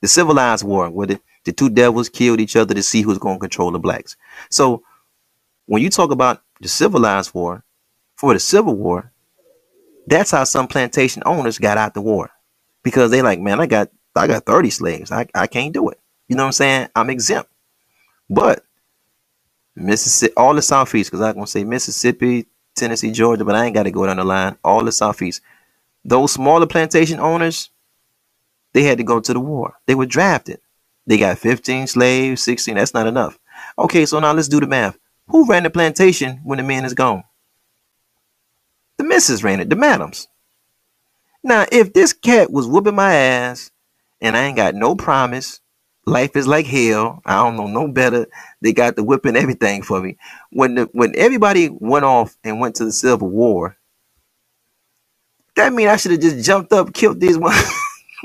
[0.00, 3.36] the civilized war where the, the two devils killed each other to see who's going
[3.36, 4.16] to control the blacks.
[4.50, 4.82] So
[5.66, 7.64] when you talk about the civilized war
[8.16, 9.12] for the Civil War,
[10.06, 12.30] that's how some plantation owners got out the war
[12.82, 15.12] because they like, man, I got I got 30 slaves.
[15.12, 16.00] I, I can't do it.
[16.28, 16.88] You know what I'm saying?
[16.96, 17.50] I'm exempt.
[18.28, 18.64] But
[19.78, 23.84] Mississippi, all the Southeast, because I'm to say Mississippi, Tennessee, Georgia, but I ain't got
[23.84, 24.56] to go down the line.
[24.64, 25.40] All the Southeast.
[26.04, 27.70] Those smaller plantation owners,
[28.72, 29.74] they had to go to the war.
[29.86, 30.60] They were drafted.
[31.06, 32.74] They got 15 slaves, 16.
[32.74, 33.38] That's not enough.
[33.78, 34.98] Okay, so now let's do the math.
[35.28, 37.24] Who ran the plantation when the man is gone?
[38.96, 40.28] The missus ran it, the madams.
[41.42, 43.70] Now, if this cat was whooping my ass
[44.20, 45.60] and I ain't got no promise,
[46.08, 47.22] life is like hell.
[47.24, 48.26] I don't know no better.
[48.60, 50.16] They got the whipping everything for me.
[50.50, 53.76] When the, when everybody went off and went to the Civil War,
[55.56, 57.56] that mean I should have just jumped up, killed these ones.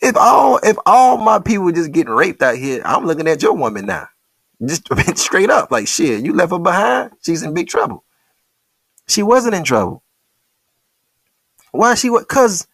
[0.00, 3.54] if all if all my people just getting raped out here, I'm looking at your
[3.54, 4.08] woman now.
[4.64, 7.12] Just straight up, like shit, you left her behind.
[7.24, 8.04] She's in big trouble.
[9.08, 10.02] She wasn't in trouble.
[11.72, 12.28] Why she what?
[12.28, 12.66] Cause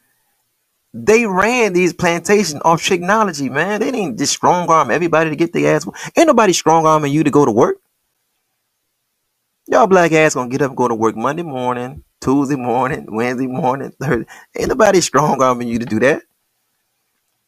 [0.97, 3.81] they ran these plantations off technology, man.
[3.81, 5.89] They didn't just strong arm everybody to get their ass.
[6.17, 7.79] Ain't nobody strong arming you to go to work.
[9.67, 13.49] Y'all black ass gonna get up and go to work Monday morning, Tuesday morning, Wednesday
[13.49, 14.31] morning, Thursday.
[14.57, 16.23] Ain't nobody strong arming you to do that.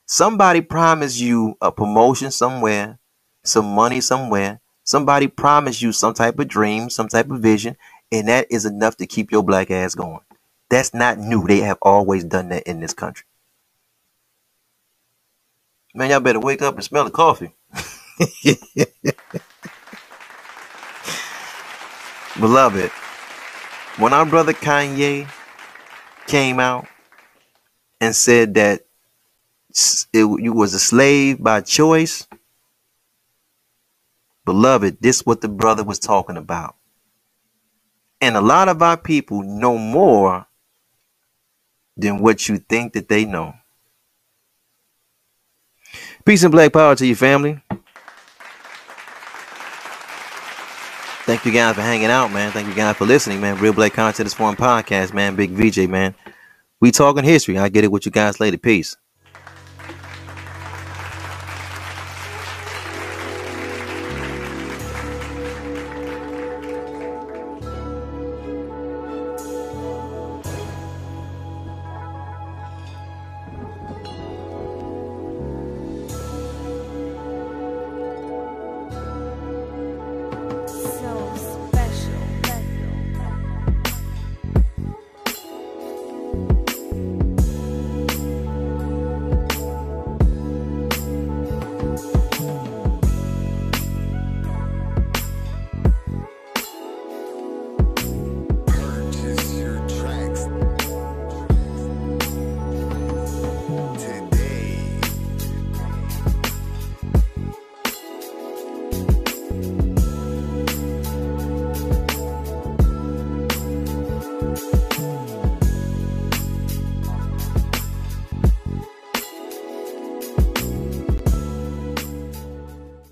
[0.07, 2.99] Somebody promised you a promotion somewhere,
[3.45, 4.61] some money somewhere.
[4.83, 7.77] Somebody promised you some type of dream, some type of vision,
[8.11, 10.21] and that is enough to keep your black ass going.
[10.69, 11.47] That's not new.
[11.47, 13.25] They have always done that in this country.
[15.97, 17.55] Man, y'all better wake up and smell the coffee.
[22.39, 22.91] Beloved,
[23.97, 25.27] when our brother Kanye
[26.27, 26.87] came out
[27.99, 28.83] and said that
[30.13, 32.29] it, you was a slave by choice,
[34.45, 36.77] beloved, this is what the brother was talking about.
[38.21, 40.47] And a lot of our people know more
[41.97, 43.55] than what you think that they know.
[46.27, 47.63] Peace and black power to your family.
[51.25, 52.51] Thank you guys for hanging out, man.
[52.51, 53.59] Thank you guys for listening, man.
[53.59, 55.37] Real Black Content is Foreign Podcast, man.
[55.37, 56.17] Big VJ, man.
[56.81, 57.59] We talking history.
[57.59, 58.59] I get it with you guys later.
[58.59, 58.97] Peace.